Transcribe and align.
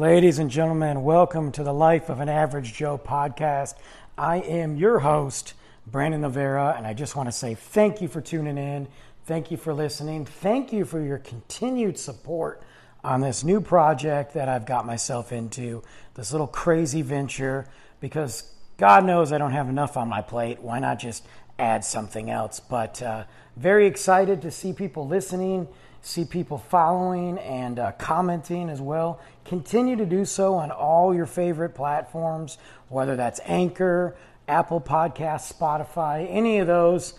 Ladies 0.00 0.38
and 0.38 0.50
gentlemen, 0.50 1.02
welcome 1.02 1.52
to 1.52 1.62
the 1.62 1.74
Life 1.74 2.08
of 2.08 2.20
an 2.20 2.30
Average 2.30 2.72
Joe 2.72 2.96
podcast. 2.96 3.74
I 4.16 4.36
am 4.38 4.76
your 4.76 5.00
host, 5.00 5.52
Brandon 5.86 6.22
Navera, 6.22 6.74
and 6.74 6.86
I 6.86 6.94
just 6.94 7.16
want 7.16 7.26
to 7.26 7.32
say 7.32 7.54
thank 7.54 8.00
you 8.00 8.08
for 8.08 8.22
tuning 8.22 8.56
in. 8.56 8.88
Thank 9.26 9.50
you 9.50 9.58
for 9.58 9.74
listening. 9.74 10.24
Thank 10.24 10.72
you 10.72 10.86
for 10.86 11.02
your 11.02 11.18
continued 11.18 11.98
support 11.98 12.62
on 13.04 13.20
this 13.20 13.44
new 13.44 13.60
project 13.60 14.32
that 14.32 14.48
I've 14.48 14.64
got 14.64 14.86
myself 14.86 15.32
into, 15.32 15.82
this 16.14 16.32
little 16.32 16.46
crazy 16.46 17.02
venture, 17.02 17.66
because 18.00 18.54
God 18.78 19.04
knows 19.04 19.32
I 19.32 19.36
don't 19.36 19.52
have 19.52 19.68
enough 19.68 19.98
on 19.98 20.08
my 20.08 20.22
plate. 20.22 20.62
Why 20.62 20.78
not 20.78 20.98
just 20.98 21.26
add 21.58 21.84
something 21.84 22.30
else? 22.30 22.58
But 22.58 23.02
uh, 23.02 23.24
very 23.54 23.86
excited 23.86 24.40
to 24.40 24.50
see 24.50 24.72
people 24.72 25.06
listening 25.06 25.68
see 26.02 26.24
people 26.24 26.58
following 26.58 27.38
and 27.38 27.78
uh, 27.78 27.92
commenting 27.92 28.70
as 28.70 28.80
well. 28.80 29.20
Continue 29.44 29.96
to 29.96 30.06
do 30.06 30.24
so 30.24 30.54
on 30.54 30.70
all 30.70 31.14
your 31.14 31.26
favorite 31.26 31.74
platforms, 31.74 32.58
whether 32.88 33.16
that's 33.16 33.40
Anchor, 33.44 34.16
Apple 34.48 34.80
Podcasts, 34.80 35.52
Spotify, 35.52 36.26
any 36.28 36.58
of 36.58 36.66
those, 36.66 37.14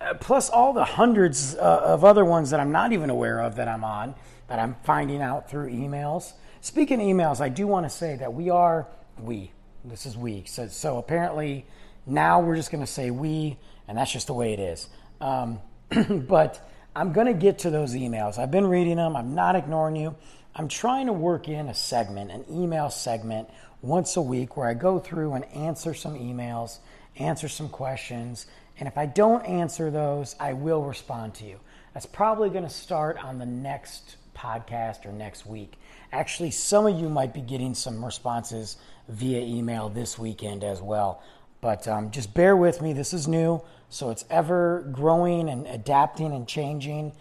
uh, 0.00 0.14
plus 0.14 0.50
all 0.50 0.72
the 0.72 0.84
hundreds 0.84 1.54
uh, 1.54 1.82
of 1.84 2.04
other 2.04 2.24
ones 2.24 2.50
that 2.50 2.60
I'm 2.60 2.72
not 2.72 2.92
even 2.92 3.10
aware 3.10 3.40
of 3.40 3.56
that 3.56 3.68
I'm 3.68 3.84
on, 3.84 4.14
that 4.48 4.58
I'm 4.58 4.76
finding 4.84 5.22
out 5.22 5.50
through 5.50 5.70
emails. 5.70 6.32
Speaking 6.60 7.00
of 7.00 7.06
emails, 7.06 7.40
I 7.40 7.48
do 7.48 7.66
want 7.66 7.86
to 7.86 7.90
say 7.90 8.16
that 8.16 8.32
we 8.32 8.50
are, 8.50 8.86
we, 9.18 9.50
this 9.84 10.06
is 10.06 10.16
we. 10.16 10.44
So, 10.46 10.68
so 10.68 10.98
apparently 10.98 11.64
now 12.06 12.40
we're 12.40 12.56
just 12.56 12.70
going 12.70 12.84
to 12.84 12.90
say 12.90 13.10
we, 13.10 13.56
and 13.88 13.96
that's 13.98 14.12
just 14.12 14.26
the 14.26 14.34
way 14.34 14.52
it 14.52 14.60
is. 14.60 14.88
Um, 15.20 15.60
but 16.28 16.68
I'm 16.96 17.12
going 17.12 17.26
to 17.26 17.34
get 17.34 17.58
to 17.58 17.70
those 17.70 17.94
emails. 17.94 18.38
I've 18.38 18.50
been 18.50 18.66
reading 18.66 18.96
them, 18.96 19.16
I'm 19.16 19.34
not 19.34 19.54
ignoring 19.54 19.96
you. 19.96 20.16
I'm 20.54 20.66
trying 20.66 21.08
to 21.08 21.12
work 21.12 21.46
in 21.46 21.68
a 21.68 21.74
segment, 21.74 22.30
an 22.30 22.46
email 22.50 22.88
segment, 22.88 23.50
once 23.82 24.16
a 24.16 24.22
week 24.22 24.56
where 24.56 24.66
I 24.66 24.72
go 24.72 24.98
through 24.98 25.34
and 25.34 25.44
answer 25.52 25.92
some 25.92 26.14
emails, 26.14 26.78
answer 27.16 27.48
some 27.48 27.68
questions. 27.68 28.46
And 28.80 28.88
if 28.88 28.96
I 28.96 29.04
don't 29.04 29.44
answer 29.44 29.90
those, 29.90 30.36
I 30.40 30.54
will 30.54 30.82
respond 30.84 31.34
to 31.34 31.44
you. 31.44 31.60
That's 31.92 32.06
probably 32.06 32.48
going 32.48 32.64
to 32.64 32.70
start 32.70 33.22
on 33.22 33.38
the 33.38 33.44
next 33.44 34.16
podcast 34.34 35.04
or 35.04 35.12
next 35.12 35.44
week. 35.44 35.74
Actually, 36.12 36.50
some 36.50 36.86
of 36.86 36.98
you 36.98 37.10
might 37.10 37.34
be 37.34 37.42
getting 37.42 37.74
some 37.74 38.02
responses 38.02 38.78
via 39.08 39.40
email 39.40 39.90
this 39.90 40.18
weekend 40.18 40.64
as 40.64 40.80
well. 40.80 41.22
But 41.66 41.88
um, 41.88 42.12
just 42.12 42.32
bear 42.32 42.54
with 42.56 42.80
me. 42.80 42.92
This 42.92 43.12
is 43.12 43.26
new. 43.26 43.60
So 43.88 44.10
it's 44.10 44.24
ever 44.30 44.88
growing 44.92 45.48
and 45.48 45.66
adapting 45.66 46.32
and 46.32 46.46
changing 46.46 47.12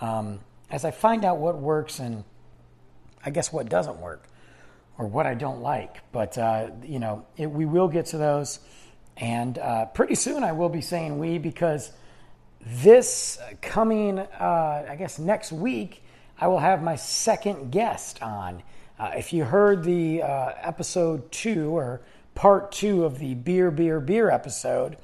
um, 0.00 0.40
as 0.70 0.86
I 0.86 0.90
find 0.90 1.22
out 1.22 1.36
what 1.36 1.58
works 1.58 1.98
and 1.98 2.24
I 3.26 3.28
guess 3.28 3.52
what 3.52 3.68
doesn't 3.68 3.98
work 4.00 4.26
or 4.96 5.06
what 5.06 5.26
I 5.26 5.34
don't 5.34 5.60
like. 5.60 5.98
But, 6.12 6.38
uh, 6.38 6.70
you 6.82 6.98
know, 6.98 7.26
it, 7.36 7.50
we 7.50 7.66
will 7.66 7.88
get 7.88 8.06
to 8.06 8.16
those. 8.16 8.60
And 9.18 9.58
uh, 9.58 9.84
pretty 9.84 10.14
soon 10.14 10.44
I 10.44 10.52
will 10.52 10.70
be 10.70 10.80
saying 10.80 11.18
we 11.18 11.36
because 11.36 11.92
this 12.62 13.38
coming, 13.60 14.18
uh, 14.18 14.86
I 14.88 14.96
guess, 14.96 15.18
next 15.18 15.52
week, 15.52 16.02
I 16.38 16.48
will 16.48 16.60
have 16.60 16.82
my 16.82 16.96
second 16.96 17.70
guest 17.70 18.22
on. 18.22 18.62
Uh, 18.98 19.10
if 19.14 19.34
you 19.34 19.44
heard 19.44 19.84
the 19.84 20.22
uh, 20.22 20.52
episode 20.62 21.30
two 21.30 21.76
or 21.76 22.00
part 22.34 22.72
two 22.72 23.04
of 23.04 23.18
the 23.18 23.34
beer, 23.34 23.70
beer, 23.70 24.00
beer 24.00 24.30
episode, 24.30 24.96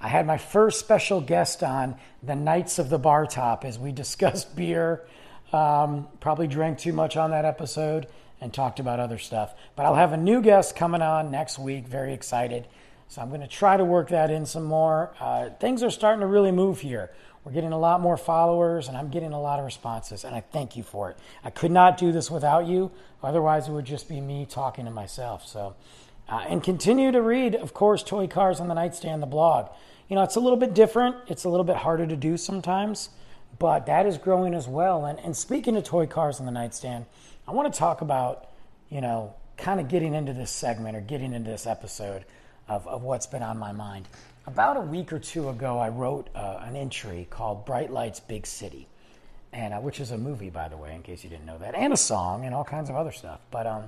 I 0.00 0.08
had 0.08 0.26
my 0.26 0.38
first 0.38 0.78
special 0.80 1.20
guest 1.20 1.62
on, 1.62 1.96
the 2.22 2.36
Knights 2.36 2.78
of 2.78 2.90
the 2.90 2.98
Bar 2.98 3.26
Top, 3.26 3.64
as 3.64 3.78
we 3.78 3.92
discussed 3.92 4.54
beer. 4.54 5.06
Um, 5.52 6.08
probably 6.20 6.48
drank 6.48 6.78
too 6.78 6.92
much 6.92 7.16
on 7.16 7.30
that 7.30 7.44
episode 7.44 8.08
and 8.40 8.52
talked 8.52 8.80
about 8.80 9.00
other 9.00 9.18
stuff. 9.18 9.54
But 9.74 9.86
I'll 9.86 9.94
have 9.94 10.12
a 10.12 10.16
new 10.16 10.42
guest 10.42 10.76
coming 10.76 11.02
on 11.02 11.30
next 11.30 11.58
week. 11.58 11.86
Very 11.86 12.12
excited. 12.12 12.66
So 13.08 13.22
I'm 13.22 13.28
going 13.28 13.40
to 13.40 13.46
try 13.46 13.76
to 13.76 13.84
work 13.84 14.08
that 14.08 14.30
in 14.30 14.46
some 14.46 14.64
more. 14.64 15.14
Uh, 15.20 15.50
things 15.60 15.82
are 15.82 15.90
starting 15.90 16.20
to 16.20 16.26
really 16.26 16.50
move 16.50 16.80
here. 16.80 17.10
We're 17.44 17.52
getting 17.52 17.72
a 17.72 17.78
lot 17.78 18.00
more 18.00 18.16
followers 18.16 18.88
and 18.88 18.96
I'm 18.96 19.08
getting 19.08 19.32
a 19.32 19.40
lot 19.40 19.60
of 19.60 19.64
responses, 19.64 20.24
and 20.24 20.34
I 20.34 20.40
thank 20.40 20.76
you 20.76 20.82
for 20.82 21.10
it. 21.10 21.16
I 21.44 21.50
could 21.50 21.70
not 21.70 21.96
do 21.96 22.10
this 22.10 22.28
without 22.28 22.66
you, 22.66 22.90
otherwise, 23.22 23.68
it 23.68 23.70
would 23.70 23.84
just 23.84 24.08
be 24.08 24.20
me 24.20 24.46
talking 24.46 24.84
to 24.86 24.90
myself. 24.90 25.46
So, 25.46 25.76
uh, 26.28 26.44
and 26.48 26.62
continue 26.62 27.12
to 27.12 27.22
read, 27.22 27.54
of 27.54 27.72
course, 27.72 28.02
Toy 28.02 28.26
Cars 28.26 28.60
on 28.60 28.68
the 28.68 28.74
Nightstand, 28.74 29.22
the 29.22 29.26
blog. 29.26 29.70
You 30.08 30.16
know, 30.16 30.22
it's 30.22 30.36
a 30.36 30.40
little 30.40 30.58
bit 30.58 30.74
different. 30.74 31.16
It's 31.28 31.44
a 31.44 31.48
little 31.48 31.64
bit 31.64 31.76
harder 31.76 32.06
to 32.06 32.16
do 32.16 32.36
sometimes, 32.36 33.10
but 33.58 33.86
that 33.86 34.06
is 34.06 34.18
growing 34.18 34.54
as 34.54 34.68
well. 34.68 35.04
And, 35.04 35.18
and 35.20 35.36
speaking 35.36 35.76
of 35.76 35.84
toy 35.84 36.06
cars 36.06 36.40
on 36.40 36.46
the 36.46 36.52
nightstand, 36.52 37.06
I 37.46 37.52
want 37.52 37.72
to 37.72 37.78
talk 37.78 38.00
about, 38.00 38.48
you 38.90 39.00
know, 39.00 39.34
kind 39.56 39.80
of 39.80 39.88
getting 39.88 40.14
into 40.14 40.32
this 40.32 40.50
segment 40.50 40.96
or 40.96 41.00
getting 41.00 41.32
into 41.32 41.50
this 41.50 41.66
episode 41.66 42.24
of, 42.68 42.86
of 42.86 43.02
what's 43.02 43.26
been 43.26 43.42
on 43.42 43.58
my 43.58 43.72
mind. 43.72 44.06
About 44.46 44.76
a 44.76 44.80
week 44.80 45.12
or 45.12 45.18
two 45.18 45.48
ago, 45.48 45.78
I 45.78 45.88
wrote 45.88 46.28
uh, 46.34 46.60
an 46.62 46.76
entry 46.76 47.26
called 47.30 47.64
Bright 47.64 47.90
Lights 47.92 48.20
Big 48.20 48.46
City, 48.46 48.86
and 49.52 49.74
uh, 49.74 49.78
which 49.78 49.98
is 49.98 50.10
a 50.10 50.18
movie, 50.18 50.50
by 50.50 50.68
the 50.68 50.76
way, 50.76 50.94
in 50.94 51.02
case 51.02 51.24
you 51.24 51.30
didn't 51.30 51.46
know 51.46 51.58
that, 51.58 51.74
and 51.74 51.92
a 51.92 51.96
song 51.96 52.44
and 52.44 52.54
all 52.54 52.64
kinds 52.64 52.88
of 52.88 52.96
other 52.96 53.12
stuff. 53.12 53.40
But 53.50 53.66
um, 53.66 53.84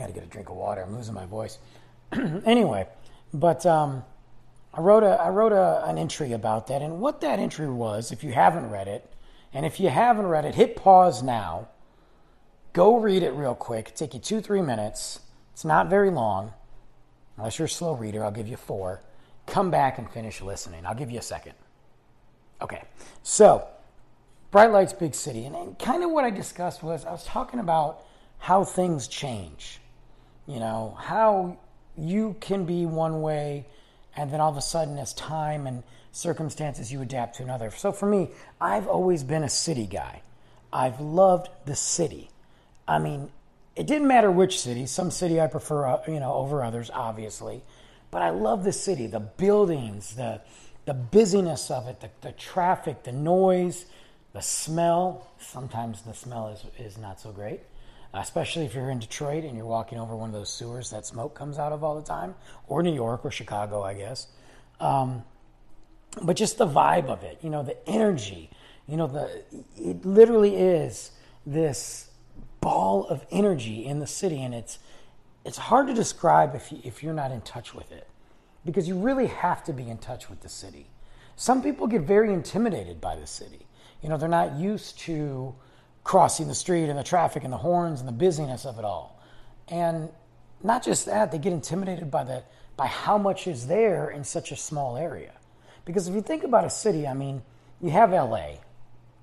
I 0.00 0.04
got 0.04 0.14
to 0.14 0.14
get 0.14 0.22
a 0.22 0.30
drink 0.30 0.48
of 0.48 0.56
water. 0.56 0.82
I'm 0.82 0.96
losing 0.96 1.12
my 1.12 1.26
voice. 1.26 1.58
anyway, 2.46 2.88
but 3.34 3.66
um, 3.66 4.02
I 4.72 4.80
wrote 4.80 5.02
a 5.02 5.20
I 5.20 5.28
wrote 5.28 5.52
a, 5.52 5.84
an 5.86 5.98
entry 5.98 6.32
about 6.32 6.68
that, 6.68 6.80
and 6.80 7.00
what 7.00 7.20
that 7.20 7.38
entry 7.38 7.68
was. 7.68 8.10
If 8.10 8.24
you 8.24 8.32
haven't 8.32 8.70
read 8.70 8.88
it, 8.88 9.12
and 9.52 9.66
if 9.66 9.78
you 9.78 9.90
haven't 9.90 10.26
read 10.26 10.46
it, 10.46 10.54
hit 10.54 10.74
pause 10.74 11.22
now. 11.22 11.68
Go 12.72 12.96
read 12.96 13.22
it 13.22 13.32
real 13.32 13.54
quick. 13.54 13.94
Take 13.94 14.14
you 14.14 14.20
two 14.20 14.40
three 14.40 14.62
minutes. 14.62 15.20
It's 15.52 15.64
not 15.66 15.90
very 15.90 16.10
long, 16.10 16.54
unless 17.36 17.58
you're 17.58 17.66
a 17.66 17.68
slow 17.68 17.94
reader. 17.94 18.24
I'll 18.24 18.30
give 18.30 18.48
you 18.48 18.56
four. 18.56 19.02
Come 19.46 19.70
back 19.70 19.98
and 19.98 20.10
finish 20.10 20.40
listening. 20.40 20.86
I'll 20.86 20.94
give 20.94 21.10
you 21.10 21.18
a 21.18 21.22
second. 21.22 21.54
Okay, 22.62 22.84
so 23.22 23.68
bright 24.50 24.70
lights, 24.70 24.94
big 24.94 25.14
city, 25.14 25.44
and, 25.44 25.54
and 25.54 25.78
kind 25.78 26.02
of 26.02 26.10
what 26.10 26.24
I 26.24 26.30
discussed 26.30 26.82
was 26.82 27.04
I 27.04 27.10
was 27.10 27.24
talking 27.24 27.60
about 27.60 28.02
how 28.38 28.64
things 28.64 29.06
change. 29.06 29.79
You 30.50 30.58
know 30.58 30.96
how 30.98 31.58
you 31.96 32.34
can 32.40 32.64
be 32.64 32.84
one 32.84 33.22
way 33.22 33.66
and 34.16 34.32
then 34.32 34.40
all 34.40 34.50
of 34.50 34.56
a 34.56 34.62
sudden 34.62 34.98
as 34.98 35.14
time 35.14 35.68
and 35.68 35.84
circumstances 36.10 36.90
you 36.90 37.00
adapt 37.02 37.36
to 37.36 37.44
another. 37.44 37.70
So 37.70 37.92
for 37.92 38.06
me 38.06 38.30
i've 38.60 38.88
always 38.88 39.22
been 39.22 39.44
a 39.44 39.48
city 39.48 39.86
guy. 39.86 40.22
I've 40.72 41.00
loved 41.00 41.50
the 41.66 41.76
city. 41.76 42.30
I 42.88 42.98
mean 42.98 43.30
it 43.76 43.86
didn't 43.86 44.08
matter 44.08 44.28
which 44.28 44.58
city. 44.58 44.86
Some 44.86 45.12
city 45.12 45.40
i 45.40 45.46
prefer 45.46 45.86
uh, 45.86 46.02
you 46.08 46.18
know 46.18 46.34
over 46.34 46.64
others 46.64 46.90
obviously. 46.92 47.62
But 48.10 48.22
i 48.22 48.30
love 48.30 48.64
the 48.64 48.72
city 48.72 49.06
the 49.06 49.20
buildings 49.20 50.16
the 50.16 50.40
the 50.84 50.94
busyness 50.94 51.70
of 51.70 51.86
it 51.86 52.00
the, 52.00 52.10
the 52.22 52.32
traffic 52.32 53.04
the 53.04 53.12
noise 53.12 53.86
the 54.32 54.42
smell. 54.42 55.28
Sometimes 55.38 56.02
the 56.02 56.14
smell 56.14 56.48
is, 56.48 56.64
is 56.86 56.98
not 56.98 57.20
so 57.20 57.30
great 57.30 57.60
especially 58.12 58.64
if 58.64 58.74
you're 58.74 58.90
in 58.90 58.98
Detroit 58.98 59.44
and 59.44 59.56
you're 59.56 59.66
walking 59.66 59.98
over 59.98 60.16
one 60.16 60.28
of 60.28 60.34
those 60.34 60.52
sewers 60.52 60.90
that 60.90 61.06
smoke 61.06 61.34
comes 61.34 61.58
out 61.58 61.72
of 61.72 61.84
all 61.84 61.94
the 61.94 62.06
time, 62.06 62.34
or 62.66 62.82
New 62.82 62.94
York 62.94 63.24
or 63.24 63.30
Chicago, 63.30 63.82
I 63.82 63.94
guess. 63.94 64.26
Um, 64.80 65.24
but 66.22 66.36
just 66.36 66.58
the 66.58 66.66
vibe 66.66 67.06
of 67.06 67.22
it, 67.22 67.38
you 67.42 67.50
know, 67.50 67.62
the 67.62 67.76
energy, 67.88 68.50
you 68.88 68.96
know, 68.96 69.06
the 69.06 69.44
it 69.76 70.04
literally 70.04 70.56
is 70.56 71.12
this 71.46 72.10
ball 72.60 73.06
of 73.06 73.24
energy 73.30 73.86
in 73.86 74.00
the 74.00 74.06
city, 74.06 74.42
and 74.42 74.54
it's 74.54 74.78
it's 75.44 75.56
hard 75.56 75.86
to 75.86 75.94
describe 75.94 76.54
if 76.54 76.72
you, 76.72 76.80
if 76.82 77.02
you're 77.02 77.14
not 77.14 77.30
in 77.30 77.40
touch 77.42 77.74
with 77.74 77.92
it, 77.92 78.08
because 78.64 78.88
you 78.88 78.98
really 78.98 79.26
have 79.26 79.62
to 79.64 79.72
be 79.72 79.88
in 79.88 79.98
touch 79.98 80.28
with 80.28 80.40
the 80.40 80.48
city. 80.48 80.90
Some 81.36 81.62
people 81.62 81.86
get 81.86 82.02
very 82.02 82.32
intimidated 82.32 83.00
by 83.00 83.16
the 83.16 83.26
city. 83.26 83.66
You 84.02 84.08
know, 84.08 84.16
they're 84.16 84.28
not 84.28 84.56
used 84.56 84.98
to 85.00 85.54
crossing 86.04 86.48
the 86.48 86.54
street 86.54 86.88
and 86.88 86.98
the 86.98 87.04
traffic 87.04 87.44
and 87.44 87.52
the 87.52 87.58
horns 87.58 88.00
and 88.00 88.08
the 88.08 88.12
busyness 88.12 88.64
of 88.64 88.78
it 88.78 88.84
all. 88.84 89.20
And 89.68 90.08
not 90.62 90.82
just 90.82 91.06
that, 91.06 91.30
they 91.30 91.38
get 91.38 91.52
intimidated 91.52 92.10
by 92.10 92.24
the 92.24 92.42
by 92.80 92.86
how 92.86 93.18
much 93.18 93.46
is 93.46 93.66
there 93.66 94.08
in 94.08 94.24
such 94.24 94.52
a 94.52 94.56
small 94.56 94.96
area. 94.96 95.32
Because 95.84 96.08
if 96.08 96.14
you 96.14 96.22
think 96.22 96.44
about 96.44 96.64
a 96.64 96.70
city, 96.70 97.06
I 97.06 97.12
mean, 97.12 97.42
you 97.78 97.90
have 97.90 98.10
LA, 98.10 98.52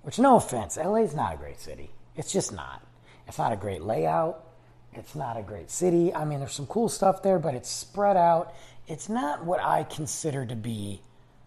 which, 0.03 0.19
no 0.19 0.35
offense, 0.35 0.77
LA 0.77 0.97
is 0.97 1.15
not 1.15 1.33
a 1.33 1.37
great 1.37 1.59
city. 1.59 1.89
It's 2.15 2.31
just 2.31 2.53
not. 2.53 2.85
It's 3.27 3.39
not 3.39 3.51
a 3.51 3.55
great 3.55 3.81
layout. 3.81 4.45
It's 4.93 5.15
not 5.15 5.37
a 5.37 5.41
great 5.41 5.71
city. 5.71 6.13
I 6.13 6.23
mean, 6.23 6.37
there's 6.37 6.53
some 6.53 6.67
cool 6.67 6.87
stuff 6.87 7.23
there, 7.23 7.39
but 7.39 7.55
it's 7.55 7.69
spread 7.69 8.15
out. 8.15 8.53
It's 8.87 9.09
not 9.09 9.43
what 9.43 9.59
I 9.59 9.83
consider 9.83 10.45
to 10.45 10.55
be 10.55 11.01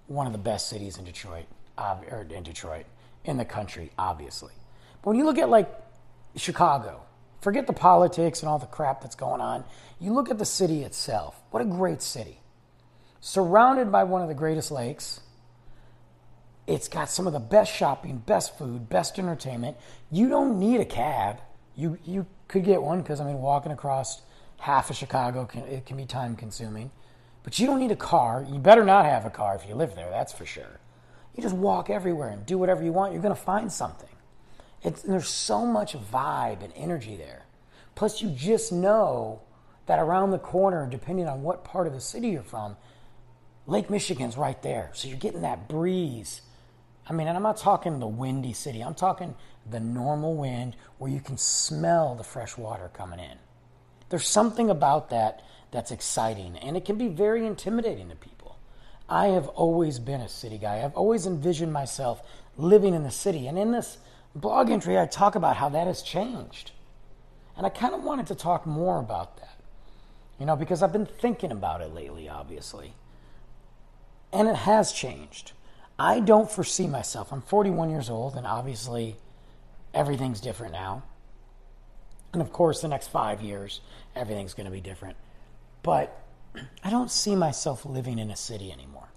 one 0.09 0.27
of 0.27 0.33
the 0.33 0.39
best 0.39 0.69
cities 0.69 0.99
in 0.99 1.05
Detroit, 1.05 1.47
or 1.79 2.01
er, 2.11 2.27
in 2.29 2.43
Detroit, 2.43 2.87
in 3.25 3.37
the 3.37 3.45
country, 3.45 3.93
obviously. 3.97 4.53
But 5.03 5.11
when 5.11 5.19
you 5.19 5.25
look 5.25 5.39
at 5.39 5.49
like 5.49 5.73
Chicago, 6.37 7.03
forget 7.41 7.67
the 7.67 7.73
politics 7.73 8.41
and 8.41 8.49
all 8.49 8.59
the 8.59 8.67
crap 8.67 9.01
that's 9.01 9.15
going 9.15 9.41
on. 9.41 9.65
You 9.99 10.13
look 10.13 10.31
at 10.31 10.39
the 10.39 10.45
city 10.45 10.83
itself. 10.83 11.41
What 11.51 11.63
a 11.63 11.67
great 11.67 12.03
city. 12.03 12.41
Surrounded 13.21 13.91
by 13.93 14.05
one 14.05 14.23
of 14.23 14.29
the 14.29 14.35
greatest 14.35 14.71
lakes. 14.71 15.21
It's 16.67 16.89
got 16.89 17.11
some 17.11 17.27
of 17.27 17.33
the 17.33 17.41
best 17.41 17.75
shopping, 17.75 18.19
best 18.19 18.57
food, 18.57 18.89
best 18.89 19.19
entertainment. 19.19 19.77
You 20.11 20.29
don't 20.29 20.59
need 20.59 20.81
a 20.81 20.85
cab. 20.85 21.41
You 21.77 21.99
you 22.05 22.27
could 22.49 22.65
get 22.65 22.83
one 22.83 23.01
because 23.01 23.21
I 23.21 23.25
mean 23.25 23.39
walking 23.39 23.73
across 23.73 24.23
half 24.59 24.91
of 24.91 24.97
Chicago 24.97 25.47
can 25.47 25.63
it 25.63 25.87
can 25.87 25.97
be 25.97 26.05
time 26.05 26.37
consuming. 26.37 26.91
But 27.43 27.59
you 27.59 27.67
don't 27.67 27.81
need 27.81 27.91
a 27.91 27.97
car. 27.97 28.47
You 28.49 28.59
better 28.59 28.85
not 28.85 29.07
have 29.07 29.25
a 29.25 29.31
car 29.31 29.57
if 29.57 29.69
you 29.69 29.75
live 29.75 29.95
there, 29.95 30.11
that's 30.11 30.33
for 30.33 30.45
sure. 30.45 30.79
You 31.35 31.43
just 31.43 31.55
walk 31.55 31.91
everywhere 31.91 32.29
and 32.29 32.45
do 32.45 32.59
whatever 32.59 32.83
you 32.83 32.93
want. 32.93 33.13
You're 33.13 33.23
going 33.23 33.35
to 33.35 33.41
find 33.41 33.73
something. 33.73 34.09
It's, 34.83 35.03
there's 35.03 35.29
so 35.29 35.67
much 35.67 35.95
vibe 35.95 36.63
and 36.63 36.73
energy 36.75 37.17
there. 37.17 37.45
Plus, 37.95 38.23
you 38.23 38.31
just 38.31 38.73
know 38.73 39.43
that 39.87 39.99
around 39.99 40.31
the 40.31 40.39
corner, 40.39 40.89
depending 40.91 41.29
on 41.29 41.43
what 41.43 41.65
part 41.65 41.87
of 41.87 41.93
the 41.93 42.01
city 42.01 42.29
you're 42.29 42.43
from, 42.43 42.77
Lake 43.67 43.91
Michigan's 43.91 44.37
right 44.37 44.61
there. 44.63 44.91
So 44.95 45.09
you're 45.09 45.19
getting 45.19 45.43
that 45.43 45.69
breeze. 45.69 46.43
I 47.09 47.13
mean, 47.13 47.29
and 47.29 47.37
I'm 47.37 47.43
not 47.43 47.57
talking 47.57 47.99
the 47.99 48.07
windy 48.07 48.53
city, 48.53 48.81
I'm 48.81 48.95
talking 48.95 49.35
the 49.69 49.81
normal 49.81 50.37
wind 50.37 50.77
where 50.99 51.11
you 51.11 51.21
can 51.21 51.37
smell 51.37 52.15
the 52.15 52.25
fresh 52.25 52.57
water 52.57 52.91
coming 52.95 53.21
in. 53.21 53.39
There's 54.09 54.27
something 54.27 54.71
about 54.71 55.11
that 55.11 55.43
that's 55.71 55.91
exciting, 55.91 56.57
and 56.57 56.77
it 56.77 56.85
can 56.85 56.97
be 56.97 57.09
very 57.09 57.47
intimidating 57.47 58.09
to 58.09 58.17
people. 58.17 58.59
I 59.09 59.29
have 59.29 59.49
always 59.49 59.99
been 59.99 60.21
a 60.21 60.29
city 60.29 60.57
guy. 60.57 60.85
I've 60.85 60.95
always 60.95 61.27
envisioned 61.27 61.73
myself 61.73 62.23
living 62.57 62.95
in 62.95 63.03
the 63.03 63.11
city. 63.11 63.49
And 63.49 63.59
in 63.59 63.73
this 63.73 63.99
blog 64.35 64.71
entry, 64.71 64.99
I 64.99 65.07
talk 65.07 65.35
about 65.35 65.57
how 65.57 65.69
that 65.71 65.87
has 65.87 66.03
changed. 66.03 66.73
And 67.57 67.67
I 67.67 67.69
kind 67.69 67.95
of 67.95 68.03
wanted 68.03 68.27
to 68.29 68.35
talk 68.35 68.67
more 68.67 68.99
about 68.99 69.37
that, 69.39 69.61
you 70.39 70.47
know, 70.47 70.57
because 70.57 70.83
I've 70.83 70.93
been 70.93 71.07
thinking 71.07 71.53
about 71.53 71.81
it 71.81 71.95
lately, 71.95 72.29
obviously. 72.29 72.95
And 74.33 74.49
it 74.49 74.57
has 74.57 74.93
changed. 74.93 75.53
I 75.99 76.21
don't 76.21 76.51
foresee 76.51 76.87
myself. 76.87 77.33
I'm 77.33 77.43
41 77.43 77.91
years 77.91 78.09
old, 78.09 78.37
and 78.37 78.47
obviously 78.47 79.17
everything's 79.93 80.41
different 80.41 80.73
now. 80.73 81.03
And 82.33 82.41
of 82.41 82.53
course, 82.53 82.81
the 82.81 82.89
next 82.89 83.09
five 83.09 83.43
years, 83.43 83.81
everything's 84.15 84.55
going 84.55 84.67
to 84.67 84.71
be 84.71 84.81
different. 84.81 85.17
But 85.83 86.17
I 86.85 86.91
don't 86.91 87.11
see 87.11 87.35
myself 87.35 87.85
living 87.85 88.19
in 88.19 88.31
a 88.31 88.37
city 88.37 88.73
anymore. 88.73 89.09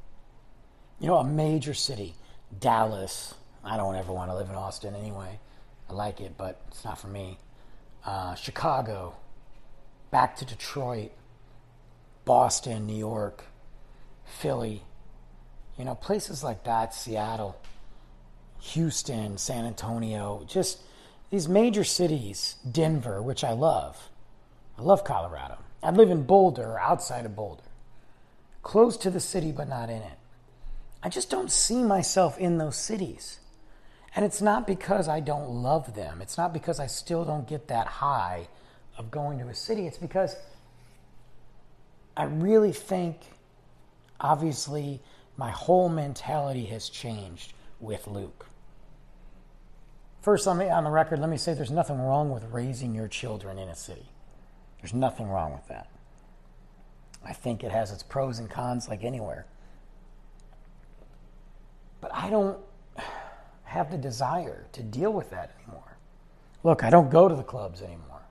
You 0.99 1.07
know, 1.07 1.17
a 1.17 1.23
major 1.23 1.73
city, 1.73 2.15
Dallas. 2.59 3.35
I 3.63 3.77
don't 3.77 3.95
ever 3.95 4.11
want 4.11 4.29
to 4.29 4.35
live 4.35 4.49
in 4.49 4.55
Austin 4.55 4.95
anyway. 4.95 5.39
I 5.89 5.93
like 5.93 6.19
it, 6.19 6.33
but 6.37 6.61
it's 6.67 6.83
not 6.83 6.99
for 6.99 7.07
me. 7.07 7.37
Uh, 8.05 8.35
Chicago, 8.35 9.15
back 10.11 10.35
to 10.37 10.45
Detroit, 10.45 11.11
Boston, 12.25 12.85
New 12.85 12.97
York, 12.97 13.45
Philly. 14.25 14.83
You 15.77 15.85
know, 15.85 15.95
places 15.95 16.43
like 16.43 16.65
that, 16.65 16.93
Seattle, 16.93 17.57
Houston, 18.59 19.37
San 19.37 19.65
Antonio, 19.65 20.45
just 20.47 20.81
these 21.29 21.47
major 21.47 21.83
cities, 21.83 22.57
Denver, 22.69 23.21
which 23.21 23.43
I 23.43 23.51
love. 23.53 24.09
I 24.77 24.81
love 24.81 25.03
Colorado. 25.03 25.57
I 25.81 25.91
live 25.91 26.09
in 26.09 26.23
Boulder 26.23 26.79
outside 26.79 27.25
of 27.25 27.35
Boulder, 27.35 27.63
close 28.61 28.97
to 28.97 29.09
the 29.09 29.19
city 29.19 29.51
but 29.51 29.67
not 29.67 29.89
in 29.89 30.01
it. 30.01 30.17
I 31.01 31.09
just 31.09 31.29
don't 31.29 31.51
see 31.51 31.83
myself 31.83 32.37
in 32.37 32.57
those 32.57 32.77
cities. 32.77 33.39
And 34.15 34.23
it's 34.23 34.41
not 34.41 34.67
because 34.67 35.07
I 35.07 35.19
don't 35.19 35.49
love 35.49 35.95
them. 35.95 36.21
It's 36.21 36.37
not 36.37 36.53
because 36.53 36.79
I 36.79 36.87
still 36.87 37.25
don't 37.25 37.47
get 37.47 37.67
that 37.69 37.87
high 37.87 38.47
of 38.97 39.09
going 39.09 39.39
to 39.39 39.47
a 39.47 39.55
city. 39.55 39.87
It's 39.87 39.97
because 39.97 40.35
I 42.15 42.25
really 42.25 42.71
think, 42.71 43.17
obviously, 44.19 45.01
my 45.35 45.49
whole 45.49 45.89
mentality 45.89 46.65
has 46.65 46.89
changed 46.89 47.53
with 47.79 48.05
Luke. 48.05 48.45
First, 50.21 50.47
on 50.47 50.59
the 50.59 50.91
record, 50.91 51.19
let 51.19 51.29
me 51.29 51.37
say 51.37 51.55
there's 51.55 51.71
nothing 51.71 51.99
wrong 51.99 52.29
with 52.29 52.43
raising 52.51 52.93
your 52.93 53.07
children 53.07 53.57
in 53.57 53.67
a 53.67 53.75
city. 53.75 54.05
There's 54.79 54.93
nothing 54.93 55.27
wrong 55.27 55.53
with 55.53 55.67
that. 55.69 55.87
I 57.25 57.33
think 57.33 57.63
it 57.63 57.71
has 57.71 57.91
its 57.91 58.03
pros 58.03 58.37
and 58.37 58.49
cons 58.49 58.87
like 58.87 59.03
anywhere. 59.03 59.47
But 61.99 62.13
I 62.13 62.29
don't 62.29 62.59
have 63.73 63.89
the 63.89 63.97
desire 63.97 64.67
to 64.71 64.83
deal 64.83 65.11
with 65.11 65.31
that 65.31 65.51
anymore. 65.57 65.97
Look, 66.63 66.83
I 66.83 66.89
don't 66.89 67.09
go 67.09 67.27
to 67.27 67.35
the 67.35 67.43
clubs 67.43 67.81
anymore. 67.81 68.21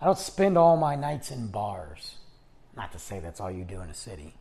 I 0.00 0.04
don't 0.04 0.18
spend 0.18 0.58
all 0.58 0.76
my 0.76 0.96
nights 0.96 1.30
in 1.30 1.48
bars. 1.48 2.16
Not 2.76 2.92
to 2.92 2.98
say 2.98 3.20
that's 3.20 3.40
all 3.40 3.50
you 3.50 3.64
do 3.64 3.80
in 3.80 3.88
a 3.88 3.94
city. 3.94 4.34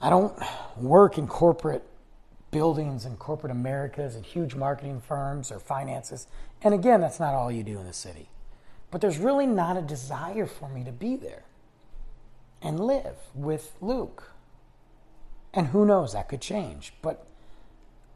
I 0.00 0.08
don't 0.08 0.34
work 0.76 1.18
in 1.18 1.26
corporate 1.26 1.86
buildings 2.50 3.04
and 3.04 3.18
corporate 3.18 3.52
Americas 3.52 4.16
and 4.16 4.24
huge 4.24 4.54
marketing 4.54 5.00
firms 5.00 5.52
or 5.52 5.60
finances. 5.60 6.26
And 6.62 6.72
again, 6.72 7.02
that's 7.02 7.20
not 7.20 7.34
all 7.34 7.52
you 7.52 7.62
do 7.62 7.78
in 7.78 7.86
the 7.86 7.92
city. 7.92 8.30
But 8.90 9.02
there's 9.02 9.18
really 9.18 9.46
not 9.46 9.76
a 9.76 9.82
desire 9.82 10.46
for 10.46 10.68
me 10.68 10.84
to 10.84 10.92
be 10.92 11.16
there 11.16 11.44
and 12.62 12.80
live 12.80 13.16
with 13.34 13.72
Luke. 13.80 14.32
And 15.52 15.68
who 15.68 15.84
knows, 15.84 16.14
that 16.14 16.28
could 16.28 16.40
change. 16.40 16.94
But 17.02 17.26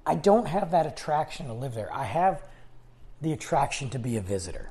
I 0.07 0.15
don't 0.15 0.47
have 0.47 0.71
that 0.71 0.87
attraction 0.87 1.47
to 1.47 1.53
live 1.53 1.75
there. 1.75 1.93
I 1.93 2.05
have 2.05 2.43
the 3.21 3.33
attraction 3.33 3.89
to 3.91 3.99
be 3.99 4.17
a 4.17 4.21
visitor, 4.21 4.71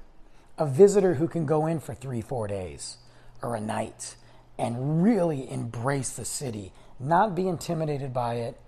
a 0.57 0.65
visitor 0.65 1.15
who 1.15 1.27
can 1.27 1.45
go 1.45 1.65
in 1.65 1.79
for 1.79 1.95
three, 1.95 2.21
four 2.21 2.47
days 2.47 2.97
or 3.41 3.55
a 3.55 3.61
night 3.61 4.15
and 4.57 5.03
really 5.03 5.49
embrace 5.49 6.11
the 6.11 6.25
city, 6.25 6.71
not 6.99 7.35
be 7.35 7.47
intimidated 7.47 8.13
by 8.13 8.35
it, 8.35 8.59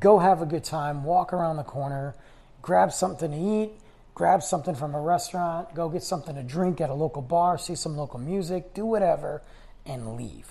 go 0.00 0.18
have 0.18 0.40
a 0.40 0.46
good 0.46 0.64
time, 0.64 1.04
walk 1.04 1.32
around 1.32 1.56
the 1.56 1.62
corner, 1.62 2.14
grab 2.62 2.90
something 2.90 3.30
to 3.30 3.36
eat, 3.36 3.72
grab 4.14 4.42
something 4.42 4.74
from 4.74 4.94
a 4.94 5.00
restaurant, 5.00 5.74
go 5.74 5.90
get 5.90 6.02
something 6.02 6.34
to 6.34 6.42
drink 6.42 6.80
at 6.80 6.88
a 6.88 6.94
local 6.94 7.20
bar, 7.20 7.58
see 7.58 7.74
some 7.74 7.96
local 7.96 8.18
music, 8.18 8.72
do 8.72 8.86
whatever, 8.86 9.42
and 9.84 10.16
leave. 10.16 10.48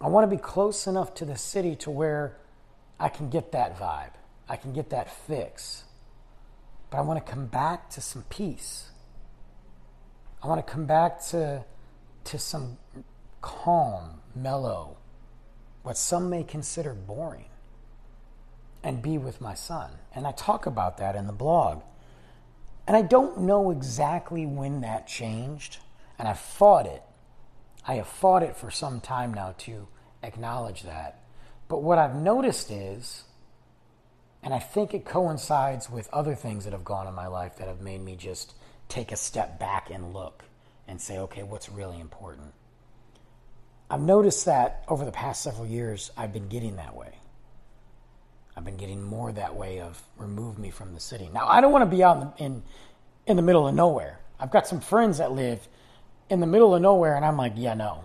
I 0.00 0.08
want 0.08 0.28
to 0.28 0.36
be 0.36 0.40
close 0.40 0.86
enough 0.86 1.14
to 1.14 1.24
the 1.24 1.36
city 1.36 1.74
to 1.76 1.90
where 1.90 2.36
I 3.02 3.08
can 3.08 3.30
get 3.30 3.50
that 3.50 3.76
vibe, 3.76 4.12
I 4.48 4.54
can 4.54 4.72
get 4.72 4.90
that 4.90 5.10
fix. 5.10 5.82
But 6.88 6.98
I 6.98 7.00
want 7.00 7.24
to 7.24 7.32
come 7.32 7.46
back 7.46 7.90
to 7.90 8.00
some 8.00 8.22
peace. 8.28 8.90
I 10.40 10.46
want 10.46 10.64
to 10.64 10.72
come 10.72 10.86
back 10.86 11.20
to, 11.30 11.64
to 12.24 12.38
some 12.38 12.78
calm, 13.40 14.20
mellow, 14.36 14.98
what 15.82 15.96
some 15.96 16.30
may 16.30 16.44
consider 16.44 16.94
boring 16.94 17.46
and 18.84 19.02
be 19.02 19.18
with 19.18 19.40
my 19.40 19.54
son. 19.54 19.90
And 20.14 20.24
I 20.24 20.30
talk 20.32 20.66
about 20.66 20.98
that 20.98 21.16
in 21.16 21.26
the 21.26 21.32
blog. 21.32 21.82
And 22.86 22.96
I 22.96 23.02
don't 23.02 23.40
know 23.40 23.72
exactly 23.72 24.46
when 24.46 24.80
that 24.82 25.08
changed, 25.08 25.78
and 26.20 26.28
I've 26.28 26.38
fought 26.38 26.86
it. 26.86 27.02
I 27.84 27.94
have 27.94 28.06
fought 28.06 28.44
it 28.44 28.56
for 28.56 28.70
some 28.70 29.00
time 29.00 29.34
now 29.34 29.56
to 29.58 29.88
acknowledge 30.22 30.82
that. 30.82 31.21
But 31.72 31.82
what 31.82 31.96
I've 31.96 32.14
noticed 32.14 32.70
is, 32.70 33.24
and 34.42 34.52
I 34.52 34.58
think 34.58 34.92
it 34.92 35.06
coincides 35.06 35.88
with 35.88 36.06
other 36.12 36.34
things 36.34 36.64
that 36.64 36.74
have 36.74 36.84
gone 36.84 37.06
in 37.06 37.14
my 37.14 37.28
life 37.28 37.56
that 37.56 37.66
have 37.66 37.80
made 37.80 38.02
me 38.02 38.14
just 38.14 38.52
take 38.90 39.10
a 39.10 39.16
step 39.16 39.58
back 39.58 39.88
and 39.90 40.12
look 40.12 40.44
and 40.86 41.00
say, 41.00 41.16
okay, 41.16 41.42
what's 41.42 41.70
really 41.70 41.98
important? 41.98 42.52
I've 43.88 44.02
noticed 44.02 44.44
that 44.44 44.84
over 44.86 45.06
the 45.06 45.12
past 45.12 45.42
several 45.42 45.66
years, 45.66 46.10
I've 46.14 46.34
been 46.34 46.48
getting 46.48 46.76
that 46.76 46.94
way. 46.94 47.14
I've 48.54 48.66
been 48.66 48.76
getting 48.76 49.02
more 49.02 49.32
that 49.32 49.56
way 49.56 49.80
of 49.80 50.02
remove 50.18 50.58
me 50.58 50.68
from 50.68 50.92
the 50.92 51.00
city. 51.00 51.30
Now, 51.32 51.48
I 51.48 51.62
don't 51.62 51.72
want 51.72 51.90
to 51.90 51.96
be 51.96 52.04
out 52.04 52.34
in 52.38 52.44
in, 52.44 52.62
in 53.26 53.36
the 53.36 53.42
middle 53.42 53.66
of 53.66 53.74
nowhere. 53.74 54.20
I've 54.38 54.50
got 54.50 54.66
some 54.66 54.82
friends 54.82 55.16
that 55.16 55.32
live 55.32 55.66
in 56.28 56.40
the 56.40 56.46
middle 56.46 56.74
of 56.74 56.82
nowhere, 56.82 57.16
and 57.16 57.24
I'm 57.24 57.38
like, 57.38 57.54
yeah, 57.56 57.72
no. 57.72 58.04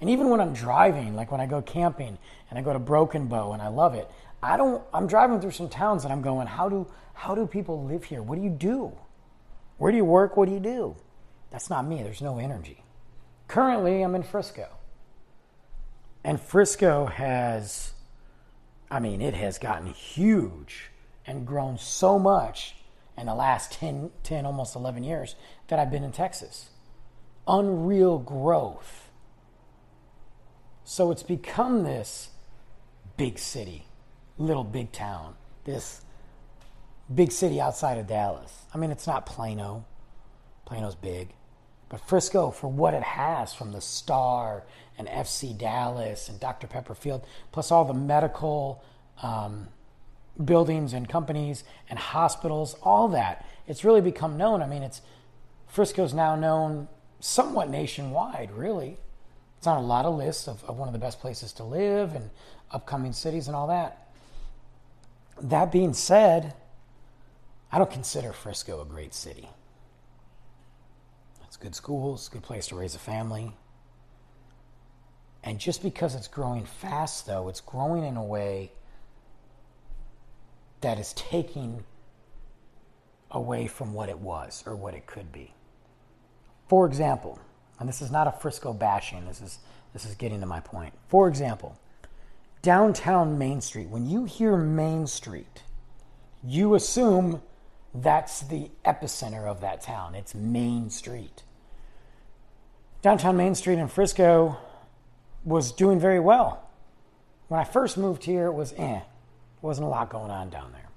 And 0.00 0.08
even 0.10 0.28
when 0.28 0.40
I'm 0.40 0.52
driving, 0.52 1.16
like 1.16 1.32
when 1.32 1.40
I 1.40 1.46
go 1.46 1.60
camping 1.60 2.18
and 2.50 2.58
I 2.58 2.62
go 2.62 2.72
to 2.72 2.78
Broken 2.78 3.26
Bow 3.26 3.52
and 3.52 3.60
I 3.60 3.68
love 3.68 3.94
it, 3.94 4.08
I 4.42 4.56
don't. 4.56 4.82
I'm 4.94 5.06
driving 5.06 5.40
through 5.40 5.50
some 5.50 5.68
towns 5.68 6.04
and 6.04 6.12
I'm 6.12 6.22
going, 6.22 6.46
how 6.46 6.68
do 6.68 6.86
how 7.14 7.34
do 7.34 7.46
people 7.46 7.84
live 7.84 8.04
here? 8.04 8.22
What 8.22 8.36
do 8.36 8.44
you 8.44 8.50
do? 8.50 8.92
Where 9.78 9.90
do 9.90 9.96
you 9.96 10.04
work? 10.04 10.36
What 10.36 10.48
do 10.48 10.54
you 10.54 10.60
do? 10.60 10.96
That's 11.50 11.70
not 11.70 11.86
me. 11.86 12.02
There's 12.02 12.22
no 12.22 12.38
energy. 12.38 12.84
Currently, 13.48 14.02
I'm 14.02 14.14
in 14.14 14.22
Frisco, 14.22 14.68
and 16.22 16.40
Frisco 16.40 17.06
has 17.06 17.92
I 18.90 19.00
mean, 19.00 19.20
it 19.20 19.34
has 19.34 19.58
gotten 19.58 19.88
huge 19.88 20.90
and 21.26 21.46
grown 21.46 21.78
so 21.78 22.18
much 22.18 22.74
in 23.16 23.26
the 23.26 23.34
last 23.34 23.72
10, 23.72 24.10
10, 24.22 24.46
almost 24.46 24.74
11 24.74 25.04
years 25.04 25.34
that 25.68 25.78
I've 25.78 25.90
been 25.90 26.04
in 26.04 26.12
Texas. 26.12 26.70
Unreal 27.46 28.18
growth. 28.18 29.07
So 30.88 31.10
it's 31.10 31.22
become 31.22 31.84
this 31.84 32.30
big 33.18 33.38
city, 33.38 33.84
little 34.38 34.64
big 34.64 34.90
town, 34.90 35.34
this 35.64 36.00
big 37.14 37.30
city 37.30 37.60
outside 37.60 37.98
of 37.98 38.06
Dallas. 38.06 38.62
I 38.72 38.78
mean, 38.78 38.90
it's 38.90 39.06
not 39.06 39.26
Plano. 39.26 39.84
Plano's 40.64 40.94
big. 40.94 41.34
But 41.90 42.00
Frisco, 42.08 42.50
for 42.50 42.68
what 42.68 42.94
it 42.94 43.02
has 43.02 43.52
from 43.52 43.72
the 43.72 43.82
Star 43.82 44.64
and 44.96 45.08
FC 45.08 45.56
Dallas 45.56 46.30
and 46.30 46.40
Dr. 46.40 46.66
Pepper 46.66 46.94
Field, 46.94 47.22
plus 47.52 47.70
all 47.70 47.84
the 47.84 47.92
medical 47.92 48.82
um, 49.22 49.68
buildings 50.42 50.94
and 50.94 51.06
companies 51.06 51.64
and 51.90 51.98
hospitals, 51.98 52.74
all 52.82 53.08
that, 53.08 53.44
it's 53.66 53.84
really 53.84 54.00
become 54.00 54.38
known. 54.38 54.62
I 54.62 54.66
mean, 54.66 54.82
it's 54.82 55.02
Frisco's 55.66 56.14
now 56.14 56.34
known 56.34 56.88
somewhat 57.20 57.68
nationwide, 57.68 58.50
really. 58.52 58.96
It's 59.58 59.66
on 59.66 59.76
a 59.76 59.86
lot 59.86 60.04
of 60.04 60.14
lists 60.14 60.46
of, 60.46 60.62
of 60.64 60.78
one 60.78 60.88
of 60.88 60.92
the 60.92 61.00
best 61.00 61.20
places 61.20 61.52
to 61.54 61.64
live 61.64 62.14
and 62.14 62.30
upcoming 62.70 63.12
cities 63.12 63.48
and 63.48 63.56
all 63.56 63.66
that. 63.66 64.08
That 65.40 65.72
being 65.72 65.92
said, 65.92 66.54
I 67.70 67.78
don't 67.78 67.90
consider 67.90 68.32
Frisco 68.32 68.80
a 68.80 68.84
great 68.84 69.14
city. 69.14 69.48
It's 71.44 71.56
good 71.56 71.74
schools, 71.74 72.28
good 72.28 72.42
place 72.42 72.68
to 72.68 72.76
raise 72.76 72.94
a 72.94 73.00
family. 73.00 73.56
And 75.42 75.58
just 75.58 75.82
because 75.82 76.14
it's 76.14 76.28
growing 76.28 76.64
fast, 76.64 77.26
though, 77.26 77.48
it's 77.48 77.60
growing 77.60 78.04
in 78.04 78.16
a 78.16 78.24
way 78.24 78.72
that 80.82 80.98
is 80.98 81.12
taking 81.14 81.84
away 83.30 83.66
from 83.66 83.92
what 83.92 84.08
it 84.08 84.18
was 84.18 84.62
or 84.66 84.76
what 84.76 84.94
it 84.94 85.06
could 85.06 85.32
be. 85.32 85.52
For 86.68 86.86
example, 86.86 87.38
and 87.78 87.88
this 87.88 88.02
is 88.02 88.10
not 88.10 88.26
a 88.26 88.32
Frisco 88.32 88.72
bashing, 88.72 89.26
this 89.26 89.40
is, 89.40 89.58
this 89.92 90.04
is 90.04 90.14
getting 90.14 90.40
to 90.40 90.46
my 90.46 90.60
point. 90.60 90.94
For 91.08 91.28
example, 91.28 91.78
downtown 92.62 93.38
Main 93.38 93.60
Street, 93.60 93.88
when 93.88 94.08
you 94.08 94.24
hear 94.24 94.56
Main 94.56 95.06
Street, 95.06 95.62
you 96.44 96.74
assume 96.74 97.42
that's 97.94 98.40
the 98.40 98.70
epicenter 98.84 99.46
of 99.46 99.60
that 99.60 99.80
town. 99.80 100.14
It's 100.14 100.34
Main 100.34 100.90
Street. 100.90 101.42
Downtown 103.02 103.36
Main 103.36 103.54
Street 103.54 103.78
in 103.78 103.88
Frisco 103.88 104.58
was 105.44 105.72
doing 105.72 105.98
very 105.98 106.20
well. 106.20 106.68
When 107.48 107.60
I 107.60 107.64
first 107.64 107.96
moved 107.96 108.24
here, 108.24 108.46
it 108.46 108.52
was 108.52 108.74
eh, 108.76 109.00
wasn't 109.62 109.86
a 109.86 109.90
lot 109.90 110.10
going 110.10 110.30
on 110.30 110.50
down 110.50 110.72
there. 110.72 110.88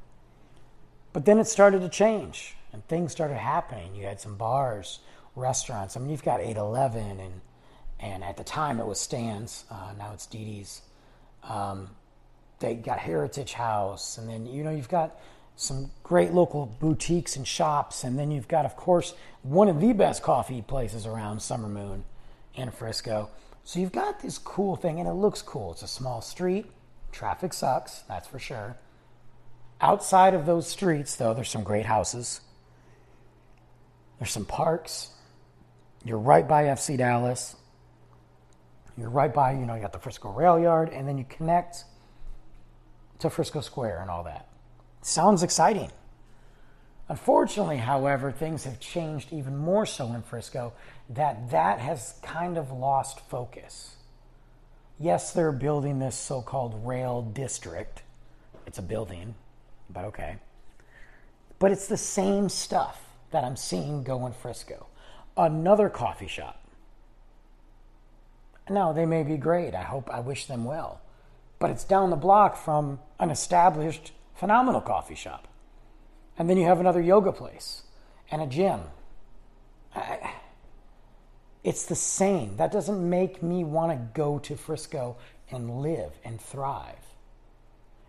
But 1.14 1.26
then 1.26 1.40
it 1.40 1.48
started 1.48 1.82
to 1.82 1.90
change 1.90 2.56
and 2.74 2.86
things 2.88 3.12
started 3.12 3.38
happening. 3.38 3.96
You 3.96 4.06
had 4.06 4.20
some 4.20 4.36
bars, 4.36 5.00
restaurants. 5.36 5.96
I 5.96 6.00
mean, 6.00 6.10
you've 6.10 6.24
got 6.24 6.40
811 6.42 7.20
and 7.20 7.42
and 8.02 8.24
at 8.24 8.36
the 8.36 8.44
time 8.44 8.80
it 8.80 8.86
was 8.86 9.00
Stan's. 9.00 9.64
Uh, 9.70 9.94
now 9.98 10.12
it's 10.14 10.26
Dee 10.26 10.44
Dee's. 10.44 10.82
Um, 11.44 11.90
they 12.60 12.76
got 12.76 13.00
Heritage 13.00 13.54
House, 13.54 14.18
and 14.18 14.28
then 14.28 14.46
you 14.46 14.64
know 14.64 14.72
you've 14.72 14.90
got 14.90 15.20
some 15.56 15.92
great 16.04 16.32
local 16.32 16.66
boutiques 16.66 17.36
and 17.36 17.48
shops, 17.48 18.04
and 18.04 18.18
then 18.18 18.32
you've 18.32 18.48
got, 18.48 18.66
of 18.66 18.76
course, 18.76 19.14
one 19.44 19.68
of 19.68 19.80
the 19.80 19.94
best 19.94 20.24
coffee 20.24 20.62
places 20.62 21.06
around, 21.06 21.42
Summer 21.42 21.68
Moon 21.68 22.04
in 22.56 22.72
Frisco. 22.72 23.30
So 23.64 23.80
you've 23.80 23.92
got 23.92 24.22
this 24.22 24.38
cool 24.38 24.76
thing, 24.76 25.00
and 25.00 25.08
it 25.08 25.14
looks 25.14 25.42
cool. 25.42 25.74
It's 25.74 25.84
a 25.84 25.88
small 25.88 26.22
street. 26.22 26.66
Traffic 27.12 27.54
sucks, 27.54 28.00
that's 28.08 28.28
for 28.28 28.40
sure. 28.40 28.78
Outside 29.80 30.34
of 30.34 30.46
those 30.46 30.68
streets, 30.68 31.16
though, 31.16 31.34
there's 31.34 31.50
some 31.50 31.64
great 31.64 31.86
houses. 31.86 32.42
There's 34.20 34.32
some 34.32 34.46
parks. 34.46 35.10
You're 36.04 36.18
right 36.18 36.48
by 36.48 36.64
FC 36.66 36.98
Dallas. 36.98 37.56
You're 38.98 39.10
right 39.10 39.34
by, 39.34 39.54
you 39.54 39.66
know, 39.66 39.76
you 39.76 39.82
got 39.82 39.94
the 39.94 40.00
Frisco 40.00 40.32
Rail 40.32 40.60
Yard, 40.60 40.90
and 40.90 41.08
then 41.08 41.18
you 41.18 41.26
connect 41.30 41.86
to 43.20 43.30
Frisco 43.30 43.62
Square 43.62 44.02
and 44.02 44.10
all 44.10 44.24
that. 44.24 44.48
Sounds 45.02 45.44
exciting. 45.44 45.92
Unfortunately, 47.08 47.78
however, 47.78 48.32
things 48.32 48.64
have 48.64 48.80
changed 48.80 49.34
even 49.34 49.58
more 49.58 49.86
so 49.86 50.14
in 50.14 50.22
Frisco 50.22 50.74
that 51.10 51.50
that 51.52 51.80
has 51.80 52.16
kind 52.22 52.58
of 52.58 52.72
lost 52.72 53.20
focus. 53.20 53.96
Yes, 55.00 55.34
they're 55.34 55.52
building 55.52 56.00
this 56.00 56.16
so 56.16 56.42
called 56.42 56.86
rail 56.86 57.22
district. 57.22 58.04
It's 58.66 58.78
a 58.78 58.84
building, 58.84 59.36
but 59.90 60.06
okay. 60.06 60.38
But 61.60 61.72
it's 61.72 61.88
the 61.88 61.98
same 61.98 62.50
stuff 62.50 63.02
that 63.32 63.44
I'm 63.44 63.56
seeing 63.56 64.04
go 64.04 64.26
in 64.26 64.34
Frisco. 64.34 64.88
Another 65.38 65.90
coffee 65.90 66.28
shop. 66.28 66.58
Now, 68.70 68.94
they 68.94 69.06
may 69.06 69.24
be 69.24 69.38
great. 69.38 69.74
I 69.74 69.84
hope 69.84 70.10
I 70.10 70.20
wish 70.20 70.46
them 70.46 70.66
well. 70.66 71.02
But 71.60 71.72
it's 71.72 71.84
down 71.84 72.10
the 72.10 72.16
block 72.16 72.56
from 72.56 73.00
an 73.20 73.30
established 73.30 74.12
Phenomenal 74.42 74.82
coffee 74.82 75.14
shop. 75.14 75.48
And 76.36 76.50
then 76.50 76.58
you 76.58 76.66
have 76.66 76.80
another 76.80 77.00
yoga 77.00 77.32
place 77.32 77.84
and 78.32 78.42
a 78.42 78.48
gym. 78.48 78.80
I, 79.94 80.34
it's 81.64 81.86
the 81.86 81.96
same. 81.96 82.58
That 82.58 82.72
doesn't 82.72 83.08
make 83.08 83.44
me 83.44 83.64
want 83.64 83.92
to 83.92 84.20
go 84.20 84.40
to 84.40 84.56
Frisco 84.56 85.18
and 85.52 85.82
live 85.82 86.12
and 86.24 86.42
thrive. 86.42 87.06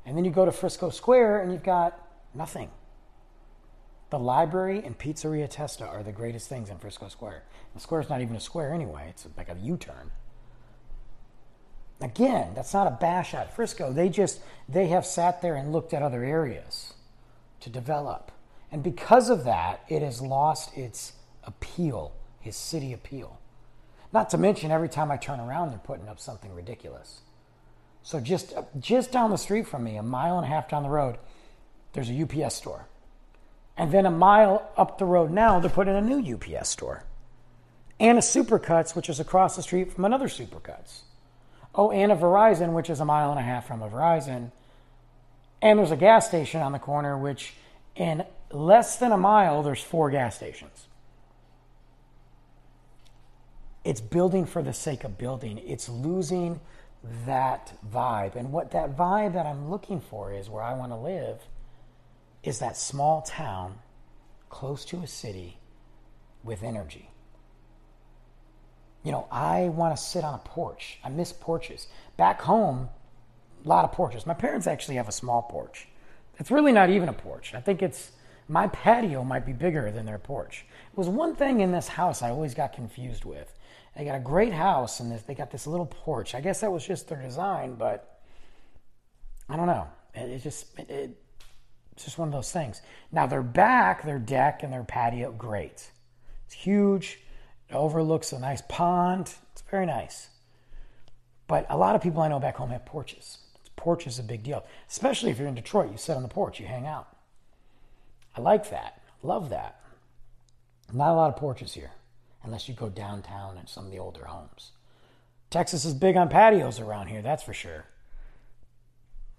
And 0.07 0.17
then 0.17 0.25
you 0.25 0.31
go 0.31 0.47
to 0.47 0.53
Frisco 0.53 0.89
Square 0.89 1.43
and 1.43 1.53
you've 1.53 1.63
got 1.63 2.01
nothing. 2.33 2.71
The 4.13 4.19
library 4.19 4.83
and 4.85 4.99
Pizzeria 4.99 5.49
Testa 5.49 5.87
are 5.87 6.03
the 6.03 6.13
greatest 6.13 6.47
things 6.47 6.69
in 6.69 6.77
Frisco 6.77 7.09
Square. 7.09 7.45
The 7.73 7.81
square's 7.81 8.11
not 8.11 8.21
even 8.21 8.37
a 8.37 8.41
square 8.41 8.75
anyway, 8.75 9.07
it's 9.09 9.27
like 9.39 9.49
a 9.49 9.57
U 9.63 9.79
turn. 9.79 10.11
Again, 11.99 12.53
that's 12.55 12.75
not 12.75 12.87
a 12.87 12.91
bash 12.91 13.33
at 13.33 13.57
Frisco. 13.57 13.91
They 13.91 14.11
just 14.11 14.43
they 14.69 14.89
have 14.89 15.07
sat 15.07 15.41
there 15.41 15.55
and 15.55 15.73
looked 15.73 15.95
at 15.95 16.03
other 16.03 16.23
areas 16.23 16.93
to 17.61 17.71
develop. 17.71 18.31
And 18.71 18.83
because 18.83 19.31
of 19.31 19.45
that, 19.45 19.83
it 19.89 20.03
has 20.03 20.21
lost 20.21 20.77
its 20.77 21.15
appeal, 21.45 22.13
its 22.45 22.59
city 22.59 22.93
appeal. 22.93 23.41
Not 24.13 24.29
to 24.31 24.37
mention 24.37 24.71
every 24.71 24.91
time 24.91 25.11
I 25.11 25.17
turn 25.17 25.41
around 25.41 25.71
they're 25.71 25.79
putting 25.79 26.11
up 26.11 26.21
something 26.21 26.55
ridiculous. 26.55 27.23
So 28.03 28.21
just 28.21 28.53
just 28.79 29.11
down 29.11 29.31
the 29.31 29.39
street 29.39 29.67
from 29.67 29.85
me, 29.85 29.97
a 29.97 30.03
mile 30.03 30.37
and 30.37 30.45
a 30.45 30.51
half 30.51 30.69
down 30.69 30.83
the 30.83 30.91
road, 30.91 31.17
there's 31.95 32.11
a 32.11 32.23
UPS 32.25 32.57
store. 32.57 32.89
And 33.77 33.91
then 33.91 34.07
a 34.07 34.11
mile 34.11 34.71
up 34.77 34.99
the 34.99 35.05
road 35.05 35.31
now, 35.31 35.59
they're 35.59 35.71
putting 35.71 35.97
a 35.97 36.01
new 36.01 36.35
UPS 36.35 36.69
store. 36.69 37.05
And 37.99 38.19
a 38.19 38.21
Supercuts, 38.21 38.95
which 38.95 39.09
is 39.09 39.21
across 39.21 39.57
the 39.57 39.63
street 39.63 39.93
from 39.93 40.05
another 40.05 40.29
Supercuts. 40.29 41.03
Oh, 41.75 41.91
and 41.91 42.13
a 42.13 42.17
Verizon, 42.17 42.75
which 42.75 42.91
is 42.91 43.01
a 43.01 43.05
mile 43.05 43.31
and 43.31 43.39
a 43.39 43.43
half 43.43 43.67
from 43.67 43.81
a 43.81 43.89
Verizon. 43.89 44.51
And 45.63 45.79
there's 45.79 45.91
a 45.91 45.97
gas 45.97 46.27
station 46.27 46.61
on 46.61 46.73
the 46.73 46.79
corner, 46.79 47.17
which 47.17 47.55
in 47.97 48.25
less 48.51 48.97
than 48.97 49.13
a 49.13 49.17
mile, 49.17 49.63
there's 49.63 49.83
four 49.83 50.11
gas 50.11 50.37
stations. 50.37 50.87
It's 53.85 54.01
building 54.01 54.47
for 54.47 54.63
the 54.63 54.73
sake 54.73 55.05
of 55.05 55.19
building. 55.19 55.59
It's 55.59 55.89
losing 55.89 56.61
that 57.27 57.73
vibe. 57.91 58.37
And 58.37 58.53
what 58.53 58.71
that 58.73 58.97
vibe 58.97 59.35
that 59.35 59.47
I'm 59.47 59.71
looking 59.71 60.01
for 60.01 60.33
is 60.33 60.49
where 60.49 60.63
I 60.63 60.75
want 60.75 60.93
to 60.93 60.97
live 60.97 61.41
is 62.43 62.59
that 62.59 62.77
small 62.77 63.23
town 63.23 63.79
close 64.49 64.85
to 64.87 64.99
a 65.03 65.07
city 65.07 65.59
with 66.45 66.63
energy. 66.63 67.09
You 69.03 69.13
know, 69.13 69.27
I 69.31 69.65
want 69.69 69.97
to 69.97 70.03
sit 70.03 70.25
on 70.25 70.35
a 70.35 70.39
porch. 70.39 70.99
I 71.03 71.09
miss 71.09 71.33
porches. 71.33 71.89
Back 72.17 72.41
home, 72.43 72.89
a 73.65 73.69
lot 73.69 73.85
of 73.85 73.93
porches. 73.93 74.27
My 74.27 74.35
parents 74.35 74.67
actually 74.67 74.97
have 74.97 75.09
a 75.09 75.13
small 75.13 75.43
porch. 75.43 75.89
It's 76.39 76.51
really 76.51 76.73
not 76.73 76.91
even 76.91 77.09
a 77.09 77.13
porch. 77.13 77.55
I 77.55 77.61
think 77.61 77.83
it's 77.83 78.13
my 78.49 78.69
patio 78.69 79.25
might 79.25 79.47
be 79.47 79.53
bigger 79.53 79.91
than 79.91 80.07
their 80.07 80.19
porch. 80.19 80.67
It 80.93 80.99
was 80.99 81.09
one 81.09 81.35
thing 81.35 81.61
in 81.61 81.73
this 81.73 81.89
house 81.89 82.23
I 82.23 82.31
always 82.31 82.55
got 82.55 82.73
confused 82.73 83.25
with. 83.25 83.53
They 83.97 84.05
got 84.05 84.17
a 84.17 84.21
great 84.21 84.53
house 84.53 85.01
and 85.01 85.13
they 85.27 85.35
got 85.35 85.51
this 85.51 85.67
little 85.67 85.87
porch. 85.87 86.35
I 86.35 86.41
guess 86.41 86.61
that 86.61 86.73
was 86.73 86.87
just 86.87 87.09
their 87.09 87.21
design, 87.21 87.75
but 87.75 88.21
I 89.49 89.57
don't 89.57 89.67
know. 89.67 89.87
It, 90.15 90.39
just 90.39 90.79
it, 90.79 91.22
it's 91.93 92.05
just 92.05 92.19
one 92.19 92.29
of 92.29 92.33
those 92.35 92.51
things. 92.53 92.83
Now 93.11 93.27
their 93.27 93.43
back, 93.43 94.05
their 94.05 94.19
deck, 94.19 94.63
and 94.63 94.73
their 94.73 94.85
patio, 94.85 95.33
great. 95.33 95.91
It's 96.47 96.55
huge. 96.55 97.21
It 97.69 97.75
overlooks 97.75 98.33
a 98.33 98.39
nice 98.39 98.63
pond. 98.69 99.35
It's 99.53 99.63
very 99.71 99.87
nice. 99.87 100.29
But 101.47 101.67
a 101.69 101.77
lot 101.77 101.95
of 101.95 102.03
people 102.03 102.23
I 102.23 102.29
know 102.29 102.41
back 102.41 102.57
home 102.57 102.71
have 102.71 102.87
porches. 102.87 103.39
Porch 103.77 104.07
is 104.07 104.19
a 104.19 104.23
big 104.23 104.43
deal, 104.43 104.65
especially 104.89 105.31
if 105.31 105.39
you're 105.39 105.49
in 105.49 105.55
Detroit. 105.55 105.91
You 105.91 105.99
sit 105.99 106.17
on 106.17 106.23
the 106.23 106.29
porch, 106.29 106.61
you 106.61 106.67
hang 106.67 106.87
out. 106.87 107.09
I 108.37 108.41
like 108.41 108.71
that. 108.71 109.03
Love 109.23 109.51
that. 109.51 109.81
Not 110.93 111.13
a 111.13 111.15
lot 111.15 111.29
of 111.31 111.37
porches 111.37 111.75
here, 111.75 111.91
unless 112.43 112.69
you 112.69 112.75
go 112.75 112.89
downtown 112.89 113.59
in 113.59 113.67
some 113.67 113.87
of 113.87 113.91
the 113.91 113.99
older 113.99 114.27
homes. 114.27 114.73
Texas 115.51 115.85
is 115.85 115.95
big 115.95 116.17
on 116.17 116.29
patios 116.29 116.79
around 116.81 117.09
here, 117.09 117.23
that's 117.23 117.43
for 117.43 117.53
sure. 117.55 117.87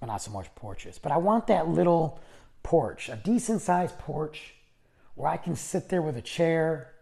but 0.04 0.08
not 0.08 0.22
so 0.22 0.32
much 0.32 0.54
porches. 0.56 1.00
But 1.00 1.14
I 1.14 1.18
want 1.18 1.48
that 1.48 1.70
little 1.70 2.20
porch, 2.64 3.10
a 3.10 3.16
decent 3.16 3.62
sized 3.62 4.00
porch 4.00 4.56
where 5.16 5.30
I 5.30 5.38
can 5.38 5.56
sit 5.56 5.90
there 5.90 6.02
with 6.02 6.18
a 6.18 6.22
chair. 6.22 6.94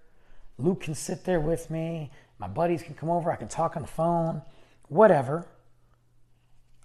Luke 0.58 0.82
can 0.82 0.96
sit 0.96 1.24
there 1.24 1.40
with 1.40 1.70
me. 1.70 2.12
My 2.38 2.48
buddies 2.48 2.84
can 2.84 2.96
come 2.96 3.10
over. 3.10 3.32
I 3.32 3.36
can 3.36 3.48
talk 3.48 3.76
on 3.76 3.84
the 3.84 3.88
phone, 3.88 4.42
whatever. 4.90 5.48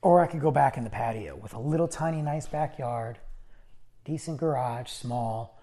Or 0.02 0.22
I 0.22 0.26
could 0.26 0.40
go 0.40 0.50
back 0.50 0.76
in 0.76 0.84
the 0.84 0.90
patio 0.90 1.34
with 1.34 1.54
a 1.54 1.58
little 1.58 1.88
tiny, 1.88 2.22
nice 2.22 2.46
backyard, 2.46 3.18
decent 4.04 4.38
garage, 4.38 4.90
small, 4.90 5.60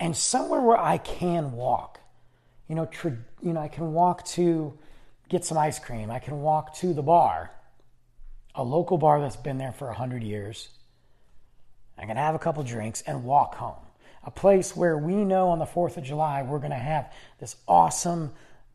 and 0.00 0.16
somewhere 0.16 0.60
where 0.60 0.80
I 0.80 0.98
can 0.98 1.52
walk. 1.52 2.00
You 2.68 2.74
know, 2.74 2.86
tra- 2.86 3.18
you 3.40 3.52
know, 3.52 3.60
I 3.60 3.68
can 3.68 3.92
walk 3.92 4.24
to 4.28 4.76
get 5.28 5.44
some 5.44 5.58
ice 5.58 5.78
cream. 5.78 6.10
I 6.10 6.18
can 6.18 6.40
walk 6.40 6.74
to 6.76 6.92
the 6.92 7.02
bar, 7.02 7.52
a 8.54 8.64
local 8.64 8.98
bar 8.98 9.20
that's 9.20 9.36
been 9.36 9.58
there 9.58 9.72
for 9.72 9.86
100 9.88 10.22
years. 10.22 10.70
I 11.98 12.06
can 12.06 12.16
have 12.16 12.34
a 12.34 12.38
couple 12.38 12.62
drinks 12.62 13.02
and 13.02 13.24
walk 13.24 13.54
home. 13.56 13.76
A 14.24 14.30
place 14.30 14.76
where 14.76 14.96
we 14.96 15.24
know 15.24 15.48
on 15.48 15.58
the 15.58 15.66
4th 15.66 15.96
of 15.96 16.04
July 16.04 16.42
we're 16.42 16.58
going 16.58 16.70
to 16.70 16.76
have 16.76 17.12
this 17.40 17.56
awesome 17.66 18.32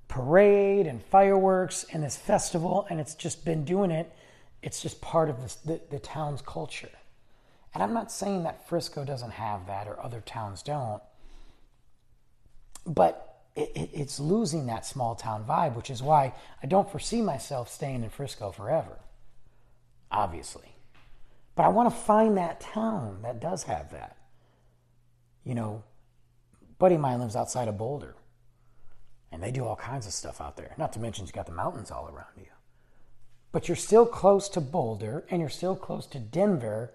parade 0.07 0.87
and 0.87 1.03
fireworks 1.03 1.85
and 1.91 2.03
this 2.03 2.17
festival, 2.17 2.85
and 2.89 2.99
it's 2.99 3.15
just 3.15 3.45
been 3.45 3.65
doing 3.65 3.91
it. 3.91 4.11
It's 4.61 4.81
just 4.81 5.01
part 5.01 5.29
of 5.29 5.41
this, 5.41 5.55
the, 5.55 5.79
the 5.89 5.99
town's 5.99 6.41
culture. 6.41 6.89
And 7.73 7.83
I'm 7.83 7.93
not 7.93 8.11
saying 8.11 8.43
that 8.43 8.67
Frisco 8.67 9.05
doesn't 9.05 9.31
have 9.31 9.67
that 9.67 9.87
or 9.87 10.01
other 10.01 10.21
towns 10.21 10.63
don't, 10.63 11.01
but 12.85 13.43
it, 13.55 13.71
it, 13.75 13.89
it's 13.93 14.19
losing 14.19 14.67
that 14.67 14.85
small 14.85 15.15
town 15.15 15.45
vibe, 15.47 15.75
which 15.75 15.89
is 15.89 16.01
why 16.01 16.33
I 16.61 16.67
don't 16.67 16.89
foresee 16.89 17.21
myself 17.21 17.71
staying 17.71 18.03
in 18.03 18.09
Frisco 18.09 18.51
forever, 18.51 18.99
obviously. 20.11 20.76
But 21.57 21.65
I 21.65 21.69
want 21.69 21.89
to 21.89 21.95
find 21.95 22.37
that 22.37 22.61
town 22.61 23.23
that 23.23 23.41
does 23.41 23.63
have 23.63 23.91
that. 23.91 24.15
You 25.43 25.55
know, 25.55 25.83
buddy 26.77 26.95
of 26.95 27.01
mine 27.01 27.19
lives 27.19 27.35
outside 27.35 27.67
of 27.67 27.79
Boulder, 27.79 28.13
and 29.31 29.41
they 29.41 29.51
do 29.51 29.65
all 29.65 29.75
kinds 29.75 30.05
of 30.05 30.13
stuff 30.13 30.39
out 30.39 30.55
there. 30.55 30.75
Not 30.77 30.93
to 30.93 30.99
mention, 30.99 31.25
you've 31.25 31.33
got 31.33 31.47
the 31.47 31.51
mountains 31.51 31.89
all 31.89 32.05
around 32.05 32.37
you. 32.37 32.45
But 33.51 33.67
you're 33.67 33.75
still 33.75 34.05
close 34.05 34.49
to 34.49 34.61
Boulder, 34.61 35.25
and 35.31 35.41
you're 35.41 35.49
still 35.49 35.75
close 35.75 36.05
to 36.07 36.19
Denver, 36.19 36.93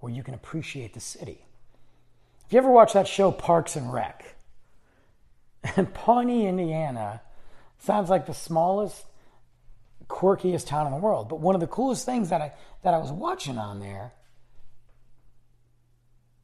where 0.00 0.12
you 0.12 0.22
can 0.22 0.32
appreciate 0.32 0.94
the 0.94 1.00
city. 1.00 1.44
If 2.46 2.54
you 2.54 2.58
ever 2.58 2.70
watch 2.70 2.94
that 2.94 3.06
show 3.06 3.30
Parks 3.30 3.76
and 3.76 3.92
Rec, 3.92 4.36
and 5.76 5.92
Pawnee, 5.92 6.46
Indiana, 6.46 7.20
sounds 7.78 8.08
like 8.08 8.24
the 8.24 8.32
smallest 8.32 9.04
quirkiest 10.08 10.66
town 10.66 10.86
in 10.86 10.92
the 10.92 10.98
world. 10.98 11.28
But 11.28 11.40
one 11.40 11.54
of 11.54 11.60
the 11.60 11.66
coolest 11.66 12.04
things 12.04 12.30
that 12.30 12.40
I 12.40 12.52
that 12.82 12.94
I 12.94 12.98
was 12.98 13.12
watching 13.12 13.58
on 13.58 13.80
there 13.80 14.12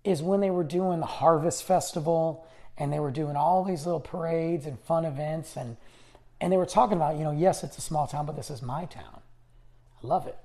is 0.04 0.22
when 0.22 0.40
they 0.40 0.50
were 0.50 0.64
doing 0.64 1.00
the 1.00 1.06
Harvest 1.06 1.64
Festival 1.64 2.46
and 2.76 2.92
they 2.92 3.00
were 3.00 3.10
doing 3.10 3.36
all 3.36 3.64
these 3.64 3.86
little 3.86 4.00
parades 4.00 4.66
and 4.66 4.78
fun 4.80 5.04
events 5.04 5.56
and 5.56 5.76
and 6.40 6.52
they 6.52 6.56
were 6.56 6.66
talking 6.66 6.96
about, 6.96 7.16
you 7.16 7.22
know, 7.22 7.30
yes, 7.30 7.64
it's 7.64 7.78
a 7.78 7.80
small 7.80 8.06
town, 8.06 8.26
but 8.26 8.36
this 8.36 8.50
is 8.50 8.60
my 8.60 8.84
town. 8.84 9.22
I 10.02 10.06
love 10.06 10.26
it. 10.26 10.36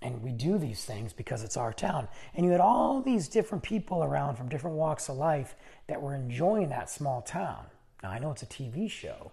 And 0.00 0.22
we 0.22 0.30
do 0.30 0.58
these 0.58 0.84
things 0.84 1.12
because 1.12 1.42
it's 1.42 1.56
our 1.56 1.72
town. 1.72 2.06
And 2.34 2.46
you 2.46 2.52
had 2.52 2.60
all 2.60 3.02
these 3.02 3.28
different 3.28 3.64
people 3.64 4.04
around 4.04 4.36
from 4.36 4.48
different 4.48 4.76
walks 4.76 5.08
of 5.08 5.16
life 5.16 5.56
that 5.88 6.00
were 6.00 6.14
enjoying 6.14 6.68
that 6.68 6.88
small 6.88 7.20
town. 7.20 7.66
Now, 8.02 8.10
I 8.10 8.20
know 8.20 8.30
it's 8.30 8.44
a 8.44 8.46
TV 8.46 8.88
show, 8.88 9.32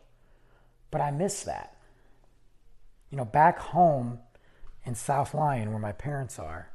but 0.89 1.01
I 1.01 1.11
miss 1.11 1.43
that. 1.43 1.74
You 3.15 3.21
know, 3.21 3.25
back 3.25 3.59
home 3.59 4.19
in 4.83 4.93
South 4.93 5.33
Lyon, 5.33 5.69
where 5.69 5.79
my 5.79 5.93
parents 5.93 6.37
are, 6.37 6.71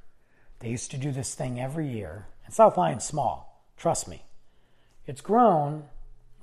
they 0.60 0.70
used 0.70 0.90
to 0.92 0.96
do 0.96 1.12
this 1.12 1.34
thing 1.34 1.60
every 1.60 1.86
year. 1.86 2.28
And 2.46 2.54
South 2.54 2.78
Lyon's 2.78 3.04
small, 3.04 3.62
trust 3.76 4.08
me. 4.08 4.24
It's 5.06 5.20
grown, 5.20 5.84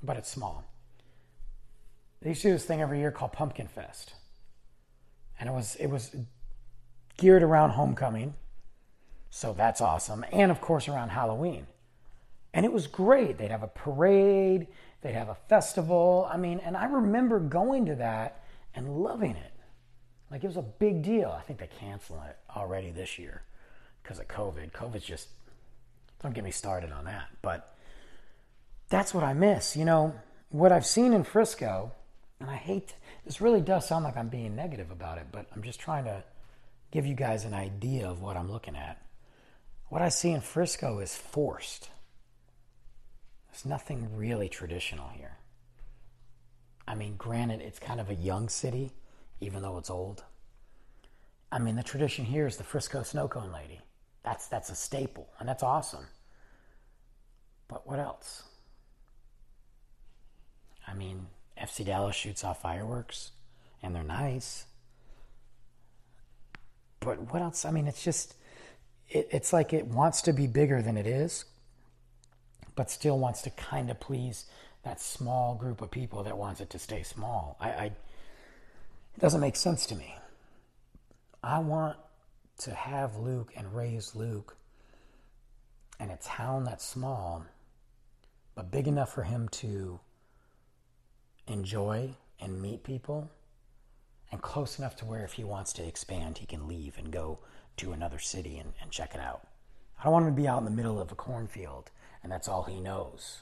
but 0.00 0.16
it's 0.16 0.30
small. 0.30 0.62
They 2.22 2.28
used 2.28 2.42
to 2.42 2.48
do 2.48 2.52
this 2.52 2.64
thing 2.64 2.80
every 2.80 3.00
year 3.00 3.10
called 3.10 3.32
Pumpkin 3.32 3.66
Fest. 3.66 4.12
And 5.40 5.48
it 5.48 5.52
was 5.52 5.74
it 5.74 5.88
was 5.88 6.14
geared 7.16 7.42
around 7.42 7.70
homecoming. 7.70 8.34
So 9.30 9.52
that's 9.52 9.80
awesome. 9.80 10.24
And 10.30 10.52
of 10.52 10.60
course 10.60 10.86
around 10.86 11.08
Halloween. 11.08 11.66
And 12.54 12.64
it 12.64 12.72
was 12.72 12.86
great. 12.86 13.36
They'd 13.36 13.50
have 13.50 13.64
a 13.64 13.66
parade, 13.66 14.68
they'd 15.00 15.14
have 15.14 15.28
a 15.28 15.34
festival. 15.48 16.28
I 16.32 16.36
mean, 16.36 16.60
and 16.60 16.76
I 16.76 16.84
remember 16.84 17.40
going 17.40 17.86
to 17.86 17.96
that 17.96 18.44
and 18.76 19.02
loving 19.02 19.34
it. 19.34 19.54
Like 20.30 20.44
it 20.44 20.46
was 20.46 20.56
a 20.56 20.62
big 20.62 21.02
deal. 21.02 21.30
I 21.30 21.42
think 21.42 21.58
they're 21.58 21.68
canceling 21.80 22.22
it 22.22 22.38
already 22.54 22.90
this 22.90 23.18
year 23.18 23.42
because 24.02 24.18
of 24.18 24.28
COVID. 24.28 24.72
COVID's 24.72 25.04
just, 25.04 25.28
don't 26.22 26.34
get 26.34 26.44
me 26.44 26.50
started 26.50 26.92
on 26.92 27.04
that. 27.04 27.28
But 27.40 27.74
that's 28.88 29.14
what 29.14 29.24
I 29.24 29.32
miss. 29.32 29.76
You 29.76 29.84
know, 29.84 30.14
what 30.50 30.72
I've 30.72 30.86
seen 30.86 31.12
in 31.12 31.24
Frisco, 31.24 31.92
and 32.40 32.50
I 32.50 32.56
hate, 32.56 32.94
this 33.24 33.40
really 33.40 33.60
does 33.60 33.88
sound 33.88 34.04
like 34.04 34.16
I'm 34.16 34.28
being 34.28 34.54
negative 34.54 34.90
about 34.90 35.18
it, 35.18 35.26
but 35.32 35.46
I'm 35.54 35.62
just 35.62 35.80
trying 35.80 36.04
to 36.04 36.22
give 36.90 37.06
you 37.06 37.14
guys 37.14 37.44
an 37.44 37.54
idea 37.54 38.08
of 38.08 38.22
what 38.22 38.36
I'm 38.36 38.50
looking 38.50 38.76
at. 38.76 39.02
What 39.88 40.02
I 40.02 40.08
see 40.10 40.30
in 40.30 40.40
Frisco 40.40 41.00
is 41.00 41.14
forced. 41.14 41.90
There's 43.50 43.64
nothing 43.64 44.16
really 44.16 44.48
traditional 44.48 45.08
here. 45.08 45.36
I 46.86 46.94
mean, 46.94 47.16
granted, 47.16 47.60
it's 47.60 47.78
kind 47.78 48.00
of 48.00 48.08
a 48.08 48.14
young 48.14 48.48
city 48.48 48.92
even 49.40 49.62
though 49.62 49.78
it's 49.78 49.90
old. 49.90 50.24
I 51.50 51.58
mean, 51.58 51.76
the 51.76 51.82
tradition 51.82 52.24
here 52.24 52.46
is 52.46 52.56
the 52.56 52.64
Frisco 52.64 53.02
snow 53.02 53.28
cone 53.28 53.52
lady. 53.52 53.80
That's 54.22 54.46
that's 54.46 54.70
a 54.70 54.74
staple, 54.74 55.28
and 55.38 55.48
that's 55.48 55.62
awesome. 55.62 56.06
But 57.68 57.86
what 57.86 57.98
else? 57.98 58.42
I 60.86 60.94
mean, 60.94 61.26
FC 61.60 61.84
Dallas 61.84 62.16
shoots 62.16 62.44
off 62.44 62.62
fireworks, 62.62 63.32
and 63.82 63.94
they're 63.94 64.02
nice. 64.02 64.66
But 67.00 67.32
what 67.32 67.42
else? 67.42 67.64
I 67.64 67.70
mean, 67.70 67.86
it's 67.86 68.02
just, 68.02 68.34
it, 69.08 69.28
it's 69.30 69.52
like 69.52 69.72
it 69.72 69.86
wants 69.86 70.22
to 70.22 70.32
be 70.32 70.46
bigger 70.46 70.82
than 70.82 70.96
it 70.96 71.06
is, 71.06 71.44
but 72.74 72.90
still 72.90 73.18
wants 73.18 73.42
to 73.42 73.50
kind 73.50 73.90
of 73.90 74.00
please 74.00 74.46
that 74.82 75.00
small 75.00 75.54
group 75.54 75.82
of 75.82 75.90
people 75.90 76.22
that 76.22 76.38
wants 76.38 76.60
it 76.60 76.70
to 76.70 76.78
stay 76.78 77.02
small. 77.02 77.56
I, 77.60 77.68
I 77.68 77.92
it 79.14 79.20
doesn't 79.20 79.40
make 79.40 79.56
sense 79.56 79.86
to 79.86 79.94
me. 79.94 80.16
I 81.42 81.58
want 81.60 81.96
to 82.58 82.74
have 82.74 83.16
Luke 83.16 83.52
and 83.56 83.74
raise 83.74 84.14
Luke 84.14 84.56
in 86.00 86.10
a 86.10 86.16
town 86.16 86.64
that's 86.64 86.84
small, 86.84 87.44
but 88.54 88.70
big 88.70 88.86
enough 88.86 89.12
for 89.12 89.22
him 89.22 89.48
to 89.48 90.00
enjoy 91.46 92.14
and 92.40 92.60
meet 92.60 92.84
people, 92.84 93.30
and 94.30 94.42
close 94.42 94.78
enough 94.78 94.94
to 94.96 95.04
where 95.04 95.24
if 95.24 95.32
he 95.32 95.44
wants 95.44 95.72
to 95.72 95.86
expand, 95.86 96.38
he 96.38 96.46
can 96.46 96.68
leave 96.68 96.98
and 96.98 97.10
go 97.10 97.38
to 97.78 97.92
another 97.92 98.18
city 98.18 98.58
and, 98.58 98.72
and 98.80 98.90
check 98.90 99.14
it 99.14 99.20
out. 99.20 99.46
I 99.98 100.04
don't 100.04 100.12
want 100.12 100.26
him 100.26 100.34
to 100.34 100.40
be 100.40 100.46
out 100.46 100.58
in 100.58 100.64
the 100.64 100.70
middle 100.70 101.00
of 101.00 101.10
a 101.10 101.16
cornfield 101.16 101.90
and 102.22 102.30
that's 102.30 102.48
all 102.48 102.64
he 102.64 102.80
knows. 102.80 103.40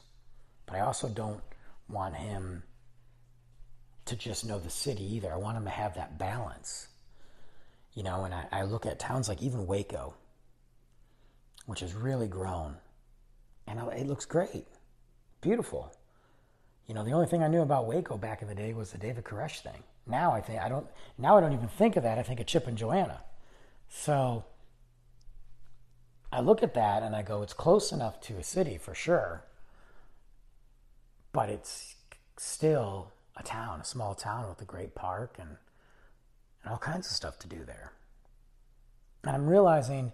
But 0.67 0.77
I 0.77 0.81
also 0.81 1.09
don't 1.09 1.43
want 1.89 2.17
him 2.17 2.63
to 4.07 4.17
just 4.17 4.45
know 4.45 4.59
the 4.59 4.71
city 4.71 5.05
either. 5.17 5.33
I 5.33 5.37
want 5.37 5.57
them 5.57 5.65
to 5.65 5.71
have 5.71 5.95
that 5.95 6.19
balance. 6.19 6.89
You 7.93 8.03
know, 8.03 8.25
and 8.25 8.35
I, 8.35 8.47
I 8.53 8.63
look 8.63 8.87
at 8.87 8.99
towns 8.99 9.29
like 9.29 9.43
even 9.43 9.67
Waco, 9.67 10.15
which 11.67 11.81
has 11.81 11.95
really 11.95 12.29
grown, 12.29 12.77
and 13.67 13.81
it 13.93 14.07
looks 14.07 14.27
great, 14.27 14.67
beautiful. 15.41 15.93
You 16.87 16.95
know, 16.95 17.05
the 17.05 17.13
only 17.13 17.27
thing 17.27 17.43
I 17.43 17.49
knew 17.49 17.63
about 17.63 17.87
Waco 17.87 18.17
back 18.17 18.43
in 18.43 18.49
the 18.49 18.55
day 18.55 18.73
was 18.73 18.93
the 18.93 18.99
David 18.99 19.25
Koresh 19.25 19.61
thing. 19.61 19.83
Now 20.07 20.33
I 20.33 20.41
think 20.41 20.61
I 20.61 20.69
don't. 20.69 20.87
Now 21.19 21.37
I 21.37 21.41
don't 21.41 21.53
even 21.53 21.69
think 21.69 21.97
of 21.97 22.03
that. 22.05 22.19
I 22.19 22.23
think 22.23 22.39
of 22.39 22.47
Chip 22.47 22.67
and 22.67 22.79
Joanna. 22.79 23.23
So 23.89 24.45
I 26.33 26.41
look 26.41 26.63
at 26.63 26.75
that 26.75 27.03
and 27.03 27.17
I 27.17 27.23
go, 27.23 27.43
it's 27.43 27.55
close 27.55 27.93
enough 27.93 28.21
to 28.23 28.37
a 28.37 28.43
city 28.43 28.79
for 28.79 28.95
sure, 28.95 29.45
but 31.33 31.49
it's 31.49 31.97
still 32.37 33.13
a 33.37 33.43
town, 33.43 33.81
a 33.81 33.85
small 33.85 34.15
town 34.15 34.49
with 34.49 34.61
a 34.61 34.65
great 34.65 34.95
park 34.95 35.37
and, 35.39 35.57
and 36.63 36.73
all 36.73 36.79
kinds 36.79 37.07
of 37.07 37.13
stuff 37.13 37.39
to 37.41 37.49
do 37.49 37.65
there. 37.65 37.93
And 39.25 39.35
I'm 39.35 39.47
realizing 39.47 40.13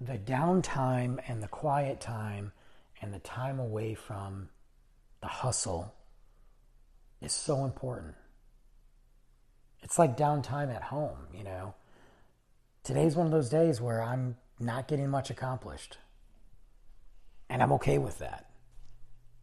the 0.00 0.18
downtime 0.18 1.18
and 1.28 1.42
the 1.42 1.48
quiet 1.48 2.00
time 2.00 2.52
and 3.00 3.12
the 3.12 3.18
time 3.18 3.58
away 3.58 3.94
from 3.94 4.48
the 5.20 5.28
hustle 5.28 5.94
is 7.20 7.32
so 7.32 7.64
important. 7.64 8.14
It's 9.82 9.98
like 9.98 10.16
downtime 10.16 10.74
at 10.74 10.82
home, 10.82 11.26
you 11.36 11.44
know. 11.44 11.74
Today's 12.84 13.16
one 13.16 13.26
of 13.26 13.32
those 13.32 13.48
days 13.48 13.80
where 13.80 14.02
I'm 14.02 14.36
not 14.58 14.88
getting 14.88 15.08
much 15.08 15.30
accomplished. 15.30 15.98
And 17.48 17.62
I'm 17.62 17.72
okay 17.72 17.98
with 17.98 18.18
that. 18.18 18.50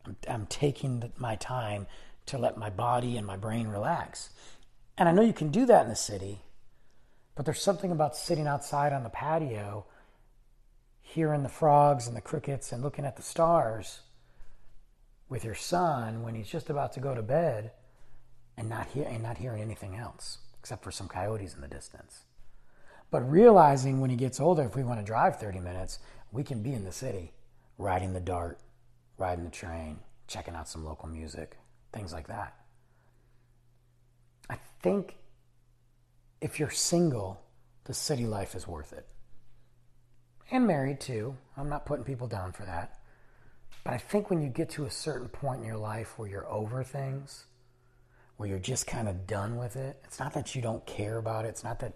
I'm, 0.06 0.15
I'm 0.28 0.46
taking 0.48 1.12
my 1.18 1.36
time 1.36 1.88
to 2.30 2.38
let 2.38 2.58
my 2.58 2.70
body 2.70 3.18
and 3.18 3.28
my 3.28 3.38
brain 3.38 3.68
relax. 3.68 4.30
And 4.98 5.08
I 5.10 5.12
know 5.12 5.22
you 5.22 5.34
can 5.34 5.50
do 5.52 5.65
that 5.68 5.84
in 5.84 5.89
the 5.89 5.96
city, 5.96 6.42
But 7.39 7.46
there's 7.46 7.62
something 7.62 7.94
about 7.94 8.18
sitting 8.18 8.48
outside 8.48 8.92
on 8.92 9.04
the 9.04 9.10
patio, 9.10 9.86
hearing 11.00 11.42
the 11.42 11.48
frogs 11.48 12.06
and 12.06 12.13
the 12.13 12.20
crickets 12.22 12.74
and 12.74 12.84
looking 12.84 13.06
at 13.06 13.15
the 13.15 13.22
stars 13.24 14.02
with 15.30 15.46
your 15.46 15.56
son 15.56 16.22
when 16.22 16.36
he's 16.36 16.50
just 16.50 16.70
about 16.70 16.92
to 16.96 17.00
go 17.00 17.15
to 17.15 17.22
bed 17.22 17.72
and 18.58 18.68
not, 18.68 18.88
hear, 18.88 19.06
and 19.06 19.24
not 19.24 19.38
hearing 19.38 19.62
anything 19.62 19.96
else 19.96 20.39
except 20.60 20.84
for 20.84 20.92
some 20.92 21.08
coyotes 21.08 21.56
in 21.56 21.62
the 21.62 21.68
distance. 21.70 22.24
But 23.10 23.22
realizing 23.32 24.02
when 24.02 24.10
he 24.10 24.18
gets 24.18 24.42
older, 24.42 24.63
if 24.63 24.76
we 24.76 24.84
want 24.84 25.00
to 25.00 25.06
drive 25.06 25.38
30 25.39 25.62
minutes, 25.62 26.00
we 26.34 26.44
can 26.44 26.62
be 26.62 26.74
in 26.74 26.84
the 26.84 26.92
city, 26.92 27.32
riding 27.78 28.12
the 28.12 28.20
DART, 28.20 28.60
riding 29.18 29.46
the 29.46 29.50
train, 29.52 30.00
checking 30.28 30.56
out 30.56 30.68
some 30.68 30.84
local 30.84 31.08
music, 31.08 31.56
things 31.91 32.13
like 32.13 32.28
that. 32.28 32.56
I 34.49 34.58
think 34.82 35.17
if 36.41 36.60
you're 36.60 36.69
single, 36.69 37.41
the 37.86 37.93
city 37.93 38.25
life 38.25 38.56
is 38.56 38.67
worth 38.67 38.93
it. 38.93 39.08
And 40.52 40.65
married 40.65 40.99
too. 40.99 41.36
I'm 41.58 41.69
not 41.69 41.86
putting 41.86 42.06
people 42.06 42.28
down 42.28 42.52
for 42.52 42.63
that. 42.63 42.99
But 43.84 43.93
I 43.93 43.97
think 43.97 44.30
when 44.30 44.41
you 44.41 44.49
get 44.49 44.69
to 44.71 44.86
a 44.86 44.91
certain 44.91 45.30
point 45.30 45.62
in 45.62 45.67
your 45.67 45.78
life 45.78 46.17
where 46.17 46.30
you're 46.30 46.49
over 46.49 46.84
things, 46.84 47.45
where 48.38 48.49
you're 48.49 48.60
just 48.60 48.88
kind 48.88 49.08
of 49.08 49.28
done 49.28 49.58
with 49.58 49.75
it, 49.75 49.99
it's 50.06 50.19
not 50.19 50.34
that 50.34 50.56
you 50.56 50.62
don't 50.62 50.86
care 50.86 51.17
about 51.17 51.45
it. 51.45 51.49
It's 51.49 51.63
not 51.63 51.80
that, 51.80 51.93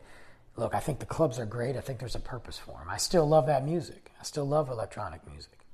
look, 0.56 0.74
I 0.76 0.80
think 0.80 1.00
the 1.00 1.06
clubs 1.06 1.40
are 1.40 1.46
great. 1.46 1.76
I 1.76 1.82
think 1.82 2.00
there's 2.00 2.16
a 2.16 2.20
purpose 2.20 2.58
for 2.58 2.78
them. 2.78 2.88
I 2.90 2.98
still 2.98 3.28
love 3.28 3.48
that 3.48 3.66
music. 3.66 4.12
I 4.20 4.24
still 4.24 4.46
love 4.46 4.70
electronic 4.70 5.26
music, 5.28 5.66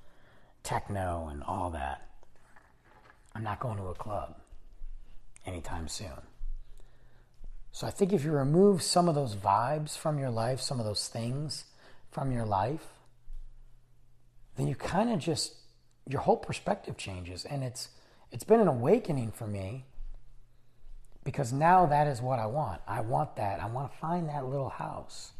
techno, 0.63 1.27
and 1.31 1.43
all 1.43 1.69
that. 1.71 2.08
I'm 3.39 3.45
not 3.45 3.61
going 3.61 3.77
to 3.77 3.85
a 3.85 3.93
club 3.93 4.35
anytime 5.45 5.87
soon. 5.87 6.27
So 7.71 7.87
I 7.87 7.89
think 7.89 8.11
if 8.11 8.25
you 8.25 8.33
remove 8.33 8.81
some 8.81 9.07
of 9.07 9.15
those 9.15 9.33
vibes 9.33 9.97
from 9.97 10.19
your 10.19 10.29
life, 10.29 10.59
some 10.59 10.77
of 10.77 10.85
those 10.85 11.07
things 11.07 11.63
from 12.11 12.33
your 12.33 12.45
life, 12.45 12.87
then 14.57 14.67
you 14.67 14.75
kind 14.75 15.09
of 15.09 15.19
just 15.19 15.53
your 16.05 16.19
whole 16.19 16.35
perspective 16.35 16.97
changes 16.97 17.45
and 17.45 17.63
it's 17.63 17.87
it's 18.29 18.43
been 18.43 18.59
an 18.59 18.67
awakening 18.67 19.31
for 19.31 19.47
me 19.47 19.85
because 21.23 21.53
now 21.53 21.85
that 21.85 22.07
is 22.07 22.21
what 22.21 22.39
I 22.39 22.45
want. 22.45 22.81
I 22.85 22.99
want 22.99 23.37
that. 23.37 23.63
I 23.63 23.67
want 23.67 23.89
to 23.89 23.97
find 23.99 24.27
that 24.27 24.47
little 24.47 24.67
house 24.67 25.31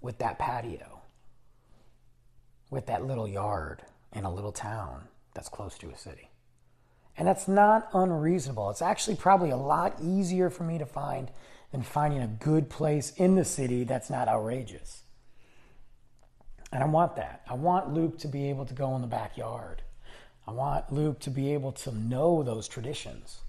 with 0.00 0.16
that 0.20 0.38
patio, 0.38 1.02
with 2.70 2.86
that 2.86 3.04
little 3.04 3.28
yard 3.28 3.82
in 4.14 4.24
a 4.24 4.32
little 4.32 4.52
town 4.52 5.08
that's 5.34 5.50
close 5.50 5.76
to 5.76 5.90
a 5.90 5.98
city. 5.98 6.30
And 7.16 7.28
that's 7.28 7.46
not 7.46 7.88
unreasonable. 7.92 8.70
It's 8.70 8.82
actually 8.82 9.16
probably 9.16 9.50
a 9.50 9.56
lot 9.56 9.98
easier 10.02 10.50
for 10.50 10.64
me 10.64 10.78
to 10.78 10.86
find 10.86 11.30
than 11.70 11.82
finding 11.82 12.20
a 12.20 12.26
good 12.26 12.68
place 12.68 13.12
in 13.16 13.34
the 13.34 13.44
city 13.44 13.84
that's 13.84 14.10
not 14.10 14.28
outrageous. 14.28 15.02
And 16.72 16.82
I 16.82 16.86
want 16.86 17.16
that. 17.16 17.42
I 17.48 17.54
want 17.54 17.92
Luke 17.92 18.18
to 18.18 18.28
be 18.28 18.50
able 18.50 18.64
to 18.66 18.74
go 18.74 18.96
in 18.96 19.02
the 19.02 19.08
backyard. 19.08 19.82
I 20.46 20.50
want 20.50 20.92
Luke 20.92 21.20
to 21.20 21.30
be 21.30 21.54
able 21.54 21.72
to 21.72 21.92
know 21.92 22.42
those 22.42 22.66
traditions. 22.66 23.40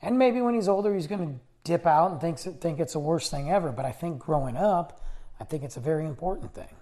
And 0.00 0.18
maybe 0.18 0.40
when 0.40 0.54
he's 0.54 0.68
older, 0.68 0.94
he's 0.94 1.06
going 1.06 1.26
to 1.26 1.40
dip 1.64 1.86
out 1.86 2.10
and 2.10 2.20
thinks, 2.20 2.44
think 2.44 2.80
it's 2.80 2.94
the 2.94 2.98
worst 2.98 3.30
thing 3.30 3.50
ever. 3.50 3.70
But 3.70 3.84
I 3.84 3.92
think 3.92 4.18
growing 4.18 4.56
up, 4.56 5.04
I 5.38 5.44
think 5.44 5.62
it's 5.62 5.76
a 5.76 5.80
very 5.80 6.06
important 6.06 6.54
thing. 6.54 6.74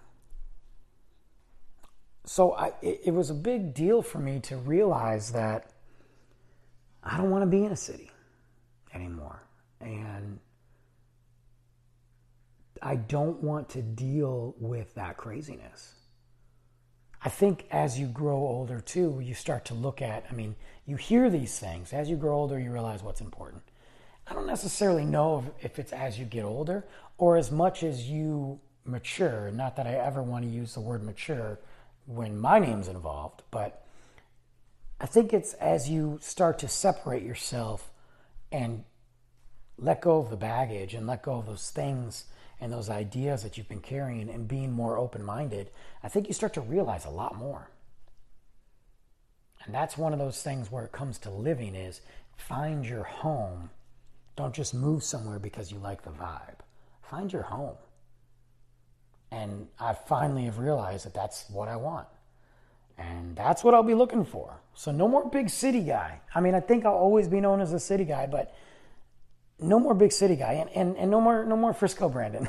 So 2.24 2.52
I, 2.54 2.72
it, 2.80 3.00
it 3.06 3.10
was 3.14 3.30
a 3.30 3.34
big 3.34 3.74
deal 3.74 4.02
for 4.02 4.18
me 4.18 4.40
to 4.40 4.56
realize 4.56 5.32
that 5.32 5.70
I 7.02 7.16
don't 7.16 7.30
want 7.30 7.42
to 7.42 7.46
be 7.46 7.64
in 7.64 7.72
a 7.72 7.76
city 7.76 8.10
anymore. 8.94 9.42
And 9.80 10.38
I 12.82 12.96
don't 12.96 13.42
want 13.42 13.70
to 13.70 13.82
deal 13.82 14.54
with 14.58 14.94
that 14.94 15.16
craziness. 15.16 15.94
I 17.22 17.28
think 17.28 17.66
as 17.70 17.98
you 17.98 18.06
grow 18.06 18.36
older 18.36 18.80
too, 18.80 19.20
you 19.22 19.34
start 19.34 19.66
to 19.66 19.74
look 19.74 20.00
at, 20.00 20.24
I 20.30 20.34
mean, 20.34 20.56
you 20.86 20.96
hear 20.96 21.28
these 21.28 21.58
things. 21.58 21.92
As 21.92 22.08
you 22.08 22.16
grow 22.16 22.34
older, 22.34 22.58
you 22.58 22.72
realize 22.72 23.02
what's 23.02 23.20
important. 23.20 23.62
I 24.26 24.32
don't 24.32 24.46
necessarily 24.46 25.04
know 25.04 25.44
if, 25.60 25.78
it's 25.78 25.92
as 25.92 26.18
you 26.18 26.24
get 26.24 26.44
older 26.44 26.86
or 27.18 27.36
as 27.36 27.50
much 27.50 27.82
as 27.82 28.08
you 28.08 28.60
mature. 28.84 29.50
Not 29.50 29.76
that 29.76 29.86
I 29.86 29.94
ever 29.94 30.22
want 30.22 30.44
to 30.44 30.50
use 30.50 30.72
the 30.72 30.80
word 30.80 31.02
mature 31.02 31.58
when 32.06 32.38
my 32.38 32.58
name's 32.58 32.88
involved, 32.88 33.42
but 33.50 33.84
I 35.00 35.06
think 35.06 35.32
it's 35.32 35.54
as 35.54 35.88
you 35.88 36.18
start 36.20 36.58
to 36.58 36.68
separate 36.68 37.22
yourself 37.22 37.90
and 38.52 38.84
let 39.78 40.02
go 40.02 40.18
of 40.18 40.28
the 40.28 40.36
baggage 40.36 40.92
and 40.92 41.06
let 41.06 41.22
go 41.22 41.38
of 41.38 41.46
those 41.46 41.70
things 41.70 42.24
and 42.60 42.70
those 42.70 42.90
ideas 42.90 43.42
that 43.42 43.56
you've 43.56 43.68
been 43.68 43.80
carrying 43.80 44.28
and 44.28 44.46
being 44.46 44.70
more 44.70 44.98
open 44.98 45.24
minded, 45.24 45.70
I 46.02 46.08
think 46.08 46.28
you 46.28 46.34
start 46.34 46.52
to 46.54 46.60
realize 46.60 47.06
a 47.06 47.10
lot 47.10 47.34
more. 47.34 47.70
And 49.64 49.74
that's 49.74 49.96
one 49.96 50.12
of 50.12 50.18
those 50.18 50.42
things 50.42 50.70
where 50.70 50.84
it 50.84 50.92
comes 50.92 51.18
to 51.20 51.30
living 51.30 51.74
is 51.74 52.02
find 52.36 52.84
your 52.84 53.04
home. 53.04 53.70
Don't 54.36 54.54
just 54.54 54.74
move 54.74 55.02
somewhere 55.02 55.38
because 55.38 55.72
you 55.72 55.78
like 55.78 56.02
the 56.02 56.10
vibe. 56.10 56.58
Find 57.02 57.32
your 57.32 57.42
home. 57.42 57.76
And 59.30 59.68
I 59.78 59.94
finally 59.94 60.44
have 60.44 60.58
realized 60.58 61.06
that 61.06 61.14
that's 61.14 61.48
what 61.48 61.68
I 61.68 61.76
want. 61.76 62.06
And 63.00 63.34
that's 63.34 63.64
what 63.64 63.72
I'll 63.72 63.82
be 63.82 63.94
looking 63.94 64.24
for. 64.24 64.60
So 64.74 64.92
no 64.92 65.08
more 65.08 65.28
big 65.28 65.48
city 65.48 65.80
guy. 65.80 66.20
I 66.34 66.40
mean, 66.40 66.54
I 66.54 66.60
think 66.60 66.84
I'll 66.84 66.92
always 66.92 67.28
be 67.28 67.40
known 67.40 67.60
as 67.60 67.72
a 67.72 67.80
city 67.80 68.04
guy, 68.04 68.26
but 68.26 68.54
no 69.58 69.80
more 69.80 69.94
big 69.94 70.12
city 70.12 70.36
guy 70.36 70.52
and, 70.54 70.70
and, 70.70 70.96
and 70.96 71.10
no 71.10 71.20
more 71.20 71.44
no 71.44 71.56
more 71.56 71.72
Frisco 71.72 72.08
Brandon. 72.08 72.48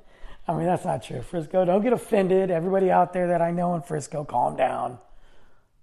I 0.48 0.54
mean 0.54 0.66
that's 0.66 0.84
not 0.84 1.02
true. 1.02 1.22
Frisco, 1.22 1.64
don't 1.64 1.82
get 1.82 1.92
offended. 1.92 2.50
Everybody 2.50 2.90
out 2.90 3.12
there 3.12 3.28
that 3.28 3.42
I 3.42 3.50
know 3.50 3.74
in 3.74 3.82
Frisco, 3.82 4.24
calm 4.24 4.56
down. 4.56 4.98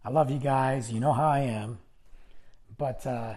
I 0.04 0.10
love 0.10 0.30
you 0.32 0.40
guys. 0.40 0.92
You 0.92 1.00
know 1.00 1.14
how 1.14 1.28
I 1.28 1.40
am. 1.40 1.80
But 2.78 3.06
uh, 3.06 3.36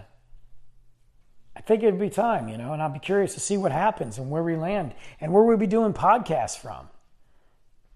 I 1.56 1.60
think 1.60 1.82
it'd 1.82 1.98
be 1.98 2.10
time, 2.10 2.48
you 2.48 2.56
know, 2.56 2.72
and 2.72 2.82
I'll 2.82 2.88
be 2.88 3.00
curious 3.00 3.34
to 3.34 3.40
see 3.40 3.56
what 3.56 3.72
happens 3.72 4.18
and 4.18 4.30
where 4.30 4.42
we 4.42 4.56
land 4.56 4.94
and 5.20 5.32
where 5.32 5.42
we'll 5.42 5.56
be 5.56 5.66
doing 5.66 5.92
podcasts 5.92 6.56
from. 6.56 6.88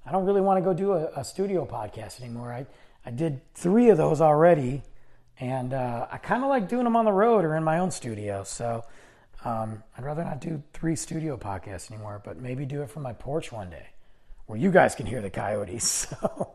I 0.06 0.12
don't 0.12 0.24
really 0.24 0.40
want 0.40 0.58
to 0.58 0.62
go 0.62 0.72
do 0.72 0.92
a, 0.92 1.10
a 1.16 1.24
studio 1.24 1.66
podcast 1.66 2.20
anymore. 2.20 2.52
I, 2.52 2.66
I 3.04 3.10
did 3.10 3.40
three 3.54 3.90
of 3.90 3.96
those 3.96 4.20
already, 4.20 4.82
and 5.40 5.74
uh, 5.74 6.06
I 6.10 6.18
kind 6.18 6.44
of 6.44 6.48
like 6.48 6.68
doing 6.68 6.84
them 6.84 6.94
on 6.94 7.04
the 7.04 7.12
road 7.12 7.44
or 7.44 7.56
in 7.56 7.64
my 7.64 7.78
own 7.78 7.90
studio. 7.90 8.44
So 8.44 8.84
um, 9.44 9.82
I'd 9.98 10.04
rather 10.04 10.24
not 10.24 10.40
do 10.40 10.62
three 10.72 10.94
studio 10.94 11.36
podcasts 11.36 11.90
anymore, 11.90 12.22
but 12.24 12.38
maybe 12.38 12.64
do 12.64 12.82
it 12.82 12.90
from 12.90 13.02
my 13.02 13.12
porch 13.12 13.50
one 13.50 13.68
day 13.68 13.88
where 14.46 14.58
you 14.58 14.70
guys 14.70 14.94
can 14.94 15.06
hear 15.06 15.20
the 15.20 15.30
coyotes. 15.30 16.06
So, 16.20 16.52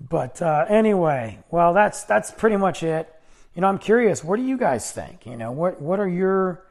but 0.00 0.40
uh, 0.40 0.64
anyway, 0.68 1.40
well, 1.50 1.74
that's 1.74 2.04
that's 2.04 2.30
pretty 2.30 2.56
much 2.56 2.84
it. 2.84 3.12
You 3.54 3.62
know, 3.62 3.66
I'm 3.66 3.78
curious. 3.78 4.22
What 4.22 4.36
do 4.36 4.44
you 4.44 4.56
guys 4.56 4.92
think? 4.92 5.26
You 5.26 5.36
know, 5.36 5.50
what 5.50 5.82
what 5.82 5.98
are 5.98 6.08
your 6.08 6.64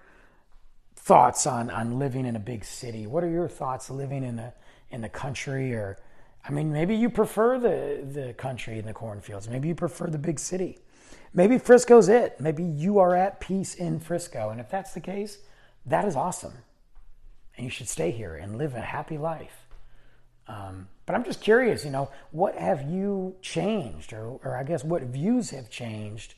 thoughts 0.95 1.45
on 1.45 1.69
on 1.69 1.99
living 1.99 2.25
in 2.25 2.37
a 2.37 2.39
big 2.39 2.63
city? 2.63 3.05
What 3.05 3.25
are 3.25 3.29
your 3.29 3.49
thoughts 3.49 3.89
living 3.89 4.23
in 4.23 4.37
the 4.37 4.53
in 4.91 5.01
the 5.01 5.09
country 5.09 5.73
or 5.73 5.97
I 6.47 6.51
mean, 6.51 6.71
maybe 6.71 6.95
you 6.95 7.09
prefer 7.09 7.59
the, 7.59 8.05
the 8.09 8.33
country 8.33 8.79
and 8.79 8.87
the 8.87 8.93
cornfields. 8.93 9.49
Maybe 9.49 9.67
you 9.67 9.75
prefer 9.75 10.07
the 10.07 10.17
big 10.17 10.39
city. 10.39 10.77
Maybe 11.33 11.57
Frisco's 11.57 12.07
it. 12.07 12.39
Maybe 12.39 12.63
you 12.63 12.99
are 12.99 13.13
at 13.15 13.41
peace 13.41 13.75
in 13.75 13.99
Frisco. 13.99 14.49
And 14.49 14.59
if 14.61 14.69
that's 14.69 14.93
the 14.93 15.01
case, 15.01 15.39
that 15.85 16.05
is 16.05 16.15
awesome. 16.15 16.53
And 17.57 17.65
you 17.65 17.69
should 17.69 17.89
stay 17.89 18.11
here 18.11 18.35
and 18.35 18.57
live 18.57 18.75
a 18.75 18.81
happy 18.81 19.17
life. 19.17 19.67
Um, 20.47 20.87
but 21.05 21.15
I'm 21.15 21.25
just 21.25 21.41
curious, 21.41 21.83
you 21.83 21.91
know, 21.91 22.09
what 22.31 22.55
have 22.55 22.89
you 22.89 23.35
changed, 23.41 24.13
or, 24.13 24.39
or 24.43 24.55
I 24.55 24.63
guess 24.63 24.83
what 24.83 25.03
views 25.03 25.49
have 25.49 25.69
changed 25.69 26.35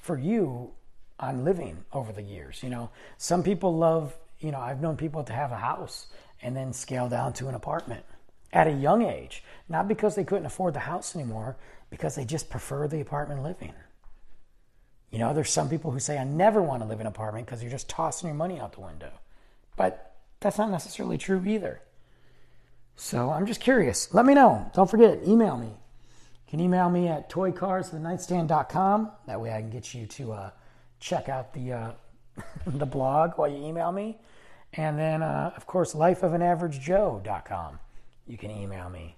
for 0.00 0.18
you 0.18 0.72
on 1.20 1.44
living 1.44 1.84
over 1.92 2.12
the 2.12 2.22
years? 2.22 2.62
You 2.64 2.70
know, 2.70 2.90
some 3.16 3.44
people 3.44 3.76
love, 3.76 4.16
you 4.40 4.50
know, 4.50 4.58
I've 4.58 4.80
known 4.80 4.96
people 4.96 5.22
to 5.22 5.32
have 5.32 5.52
a 5.52 5.56
house 5.56 6.08
and 6.44 6.54
then 6.54 6.72
scale 6.72 7.08
down 7.08 7.32
to 7.32 7.48
an 7.48 7.54
apartment 7.54 8.04
at 8.52 8.68
a 8.68 8.72
young 8.72 9.02
age, 9.02 9.42
not 9.68 9.88
because 9.88 10.14
they 10.14 10.22
couldn't 10.22 10.46
afford 10.46 10.74
the 10.74 10.80
house 10.80 11.16
anymore, 11.16 11.56
because 11.90 12.14
they 12.14 12.24
just 12.24 12.50
prefer 12.50 12.86
the 12.86 13.00
apartment 13.00 13.42
living. 13.42 13.72
You 15.10 15.18
know, 15.18 15.32
there's 15.32 15.50
some 15.50 15.68
people 15.68 15.90
who 15.90 15.98
say, 15.98 16.18
I 16.18 16.24
never 16.24 16.62
want 16.62 16.82
to 16.82 16.88
live 16.88 17.00
in 17.00 17.06
an 17.06 17.12
apartment 17.12 17.46
because 17.46 17.62
you're 17.62 17.70
just 17.70 17.88
tossing 17.88 18.28
your 18.28 18.36
money 18.36 18.60
out 18.60 18.74
the 18.74 18.80
window. 18.80 19.10
But 19.76 20.14
that's 20.40 20.58
not 20.58 20.70
necessarily 20.70 21.18
true 21.18 21.42
either. 21.46 21.80
So 22.96 23.30
I'm 23.30 23.46
just 23.46 23.60
curious. 23.60 24.12
Let 24.12 24.26
me 24.26 24.34
know. 24.34 24.70
Don't 24.74 24.90
forget, 24.90 25.20
email 25.26 25.56
me. 25.56 25.66
You 25.66 26.50
can 26.50 26.60
email 26.60 26.90
me 26.90 27.08
at 27.08 27.30
toycarsthenightstand.com. 27.30 29.10
That 29.26 29.40
way 29.40 29.52
I 29.52 29.60
can 29.60 29.70
get 29.70 29.94
you 29.94 30.06
to 30.06 30.32
uh, 30.32 30.50
check 31.00 31.28
out 31.28 31.54
the, 31.54 31.72
uh, 31.72 31.92
the 32.66 32.86
blog 32.86 33.32
while 33.36 33.48
you 33.48 33.64
email 33.64 33.90
me. 33.90 34.18
And 34.76 34.98
then, 34.98 35.22
uh, 35.22 35.52
of 35.56 35.66
course, 35.66 35.94
lifeofanaveragejoe.com. 35.94 37.78
You 38.26 38.38
can 38.38 38.50
email 38.50 38.88
me. 38.88 39.16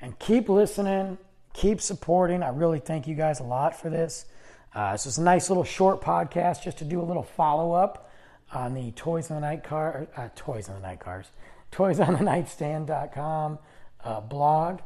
And 0.00 0.18
keep 0.18 0.48
listening, 0.48 1.18
keep 1.52 1.80
supporting. 1.80 2.42
I 2.42 2.48
really 2.48 2.78
thank 2.78 3.06
you 3.06 3.14
guys 3.14 3.40
a 3.40 3.44
lot 3.44 3.78
for 3.80 3.90
this. 3.90 4.26
Uh, 4.74 4.92
this 4.92 5.06
is 5.06 5.18
a 5.18 5.22
nice 5.22 5.48
little 5.48 5.64
short 5.64 6.00
podcast 6.00 6.62
just 6.62 6.78
to 6.78 6.84
do 6.84 7.00
a 7.00 7.04
little 7.04 7.22
follow 7.22 7.72
up 7.72 8.10
on 8.52 8.74
the 8.74 8.90
Toys 8.92 9.30
on 9.30 9.36
the 9.36 9.40
Night 9.40 9.64
car, 9.64 10.08
uh, 10.16 10.28
Toys 10.34 10.68
on 10.68 10.76
the 10.76 10.80
Night 10.80 11.00
cars, 11.00 11.26
ToysOnTheNightstand.com 11.72 13.58
uh, 14.04 14.20
blog, 14.20 14.80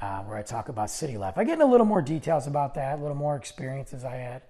uh, 0.00 0.22
where 0.22 0.36
I 0.36 0.42
talk 0.42 0.68
about 0.68 0.90
city 0.90 1.16
life. 1.16 1.34
I 1.36 1.44
get 1.44 1.54
into 1.54 1.64
a 1.64 1.66
little 1.66 1.86
more 1.86 2.02
details 2.02 2.46
about 2.46 2.74
that, 2.74 2.98
a 2.98 3.02
little 3.02 3.16
more 3.16 3.36
experiences 3.36 4.04
I 4.04 4.16
had. 4.16 4.42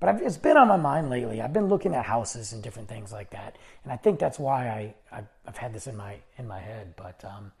But 0.00 0.08
I've, 0.08 0.22
it's 0.22 0.38
been 0.38 0.56
on 0.56 0.66
my 0.66 0.78
mind 0.78 1.10
lately. 1.10 1.42
I've 1.42 1.52
been 1.52 1.68
looking 1.68 1.94
at 1.94 2.06
houses 2.06 2.54
and 2.54 2.62
different 2.62 2.88
things 2.88 3.12
like 3.12 3.30
that, 3.30 3.56
and 3.84 3.92
I 3.92 3.96
think 3.96 4.18
that's 4.18 4.38
why 4.38 4.94
I 5.12 5.26
I've, 5.46 5.56
had 5.58 5.74
this 5.74 5.86
in 5.86 5.96
my 5.96 6.16
in 6.38 6.48
my 6.48 6.58
head. 6.58 6.94
But 6.96 7.22
um, 7.22 7.52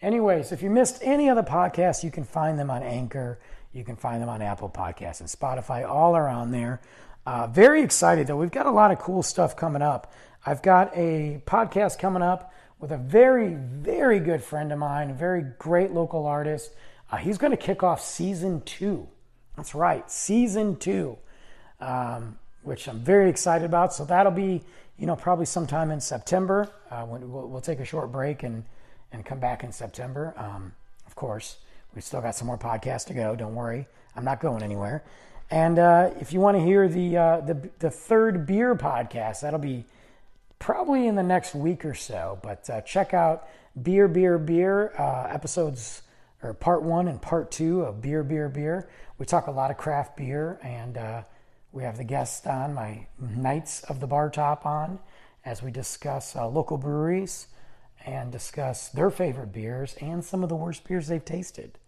anyways, 0.00 0.52
if 0.52 0.62
you 0.62 0.70
missed 0.70 1.00
any 1.02 1.28
of 1.28 1.34
the 1.34 1.42
podcasts, 1.42 2.04
you 2.04 2.12
can 2.12 2.22
find 2.22 2.56
them 2.56 2.70
on 2.70 2.84
Anchor. 2.84 3.40
You 3.72 3.82
can 3.82 3.96
find 3.96 4.22
them 4.22 4.28
on 4.28 4.42
Apple 4.42 4.70
Podcasts 4.70 5.20
and 5.20 5.28
Spotify. 5.28 5.88
All 5.88 6.14
are 6.14 6.28
on 6.28 6.52
there. 6.52 6.80
Uh, 7.26 7.48
very 7.48 7.82
excited 7.82 8.28
though. 8.28 8.36
We've 8.36 8.50
got 8.50 8.66
a 8.66 8.70
lot 8.70 8.92
of 8.92 9.00
cool 9.00 9.24
stuff 9.24 9.56
coming 9.56 9.82
up. 9.82 10.12
I've 10.46 10.62
got 10.62 10.96
a 10.96 11.42
podcast 11.46 11.98
coming 11.98 12.22
up 12.22 12.52
with 12.78 12.92
a 12.92 12.98
very 12.98 13.54
very 13.54 14.20
good 14.20 14.42
friend 14.42 14.72
of 14.72 14.78
mine, 14.78 15.10
a 15.10 15.14
very 15.14 15.44
great 15.58 15.90
local 15.90 16.26
artist. 16.26 16.72
Uh, 17.10 17.16
he's 17.16 17.38
going 17.38 17.50
to 17.50 17.56
kick 17.56 17.82
off 17.82 18.00
season 18.00 18.60
two. 18.60 19.08
That's 19.56 19.74
right, 19.74 20.08
season 20.08 20.76
two 20.76 21.18
um, 21.82 22.38
which 22.62 22.88
I'm 22.88 23.00
very 23.00 23.28
excited 23.28 23.64
about. 23.64 23.92
So 23.92 24.04
that'll 24.04 24.32
be, 24.32 24.62
you 24.98 25.06
know, 25.06 25.16
probably 25.16 25.46
sometime 25.46 25.90
in 25.90 26.00
September. 26.00 26.68
Uh, 26.90 27.04
we'll, 27.06 27.48
we'll, 27.48 27.60
take 27.60 27.80
a 27.80 27.84
short 27.84 28.12
break 28.12 28.44
and, 28.44 28.64
and 29.12 29.26
come 29.26 29.40
back 29.40 29.64
in 29.64 29.72
September. 29.72 30.32
Um, 30.36 30.72
of 31.06 31.16
course, 31.16 31.56
we've 31.94 32.04
still 32.04 32.20
got 32.20 32.36
some 32.36 32.46
more 32.46 32.58
podcasts 32.58 33.06
to 33.06 33.14
go. 33.14 33.34
Don't 33.34 33.54
worry, 33.54 33.86
I'm 34.16 34.24
not 34.24 34.40
going 34.40 34.62
anywhere. 34.62 35.02
And 35.50 35.78
uh, 35.78 36.10
if 36.20 36.32
you 36.32 36.40
want 36.40 36.56
to 36.56 36.62
hear 36.62 36.88
the, 36.88 37.16
uh, 37.16 37.40
the 37.40 37.68
the 37.78 37.90
third 37.90 38.46
beer 38.46 38.74
podcast, 38.74 39.42
that'll 39.42 39.58
be 39.58 39.84
probably 40.58 41.08
in 41.08 41.16
the 41.16 41.22
next 41.22 41.54
week 41.54 41.84
or 41.84 41.94
so. 41.94 42.38
But 42.42 42.70
uh, 42.70 42.80
check 42.82 43.12
out 43.12 43.48
Beer 43.82 44.08
Beer 44.08 44.38
Beer 44.38 44.94
uh, 44.98 45.26
episodes 45.28 46.02
or 46.42 46.54
part 46.54 46.82
one 46.82 47.08
and 47.08 47.20
part 47.20 47.50
two 47.50 47.82
of 47.82 48.00
Beer 48.00 48.22
Beer 48.22 48.48
Beer. 48.48 48.88
We 49.18 49.26
talk 49.26 49.46
a 49.46 49.50
lot 49.50 49.70
of 49.70 49.76
craft 49.76 50.16
beer 50.16 50.58
and 50.62 50.96
uh, 50.96 51.22
we 51.72 51.82
have 51.84 51.96
the 51.96 52.04
guests 52.04 52.46
on, 52.46 52.74
my 52.74 53.06
Knights 53.18 53.82
of 53.84 54.00
the 54.00 54.06
Bar 54.06 54.30
Top 54.30 54.66
on, 54.66 54.98
as 55.44 55.62
we 55.62 55.70
discuss 55.70 56.36
uh, 56.36 56.46
local 56.46 56.76
breweries 56.76 57.48
and 58.04 58.30
discuss 58.30 58.88
their 58.88 59.10
favorite 59.10 59.52
beers 59.52 59.96
and 60.00 60.24
some 60.24 60.42
of 60.42 60.48
the 60.48 60.56
worst 60.56 60.86
beers 60.86 61.08
they've 61.08 61.24
tasted. 61.24 61.78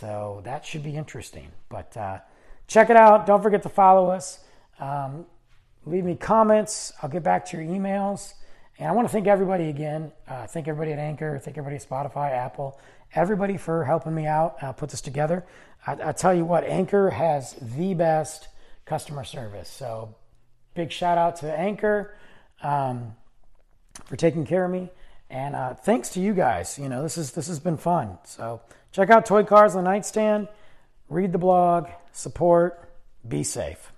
So 0.00 0.40
that 0.44 0.64
should 0.64 0.82
be 0.82 0.96
interesting. 0.96 1.48
But 1.68 1.96
uh, 1.96 2.18
check 2.66 2.88
it 2.88 2.96
out. 2.96 3.26
Don't 3.26 3.42
forget 3.42 3.62
to 3.64 3.68
follow 3.68 4.10
us. 4.10 4.40
Um, 4.80 5.26
leave 5.84 6.04
me 6.04 6.14
comments. 6.14 6.92
I'll 7.02 7.10
get 7.10 7.22
back 7.22 7.44
to 7.46 7.56
your 7.56 7.66
emails. 7.66 8.34
And 8.78 8.88
I 8.88 8.92
want 8.92 9.06
to 9.06 9.12
thank 9.12 9.26
everybody 9.26 9.68
again. 9.68 10.10
Uh, 10.26 10.46
thank 10.46 10.68
everybody 10.68 10.92
at 10.92 10.98
Anchor. 10.98 11.38
Thank 11.38 11.58
everybody 11.58 11.76
at 11.76 11.88
Spotify, 11.88 12.30
Apple, 12.30 12.80
everybody 13.14 13.56
for 13.56 13.84
helping 13.84 14.14
me 14.14 14.26
out 14.26 14.56
uh, 14.62 14.72
put 14.72 14.88
this 14.88 15.00
together. 15.00 15.44
I, 15.86 15.96
I 16.08 16.12
tell 16.12 16.32
you 16.32 16.44
what, 16.44 16.64
Anchor 16.64 17.10
has 17.10 17.54
the 17.60 17.94
best 17.94 18.48
customer 18.84 19.24
service. 19.24 19.68
So, 19.68 20.14
big 20.74 20.90
shout 20.90 21.18
out 21.18 21.36
to 21.36 21.58
Anchor 21.58 22.14
um, 22.62 23.14
for 24.06 24.16
taking 24.16 24.44
care 24.44 24.64
of 24.64 24.70
me, 24.70 24.90
and 25.30 25.54
uh, 25.54 25.74
thanks 25.74 26.10
to 26.10 26.20
you 26.20 26.34
guys. 26.34 26.78
You 26.78 26.88
know, 26.88 27.02
this 27.02 27.18
is 27.18 27.32
this 27.32 27.48
has 27.48 27.60
been 27.60 27.76
fun. 27.76 28.18
So, 28.24 28.60
check 28.92 29.10
out 29.10 29.26
Toy 29.26 29.44
Cars 29.44 29.76
on 29.76 29.84
the 29.84 29.90
Nightstand, 29.90 30.48
read 31.08 31.32
the 31.32 31.38
blog, 31.38 31.88
support, 32.12 32.90
be 33.26 33.42
safe. 33.44 33.91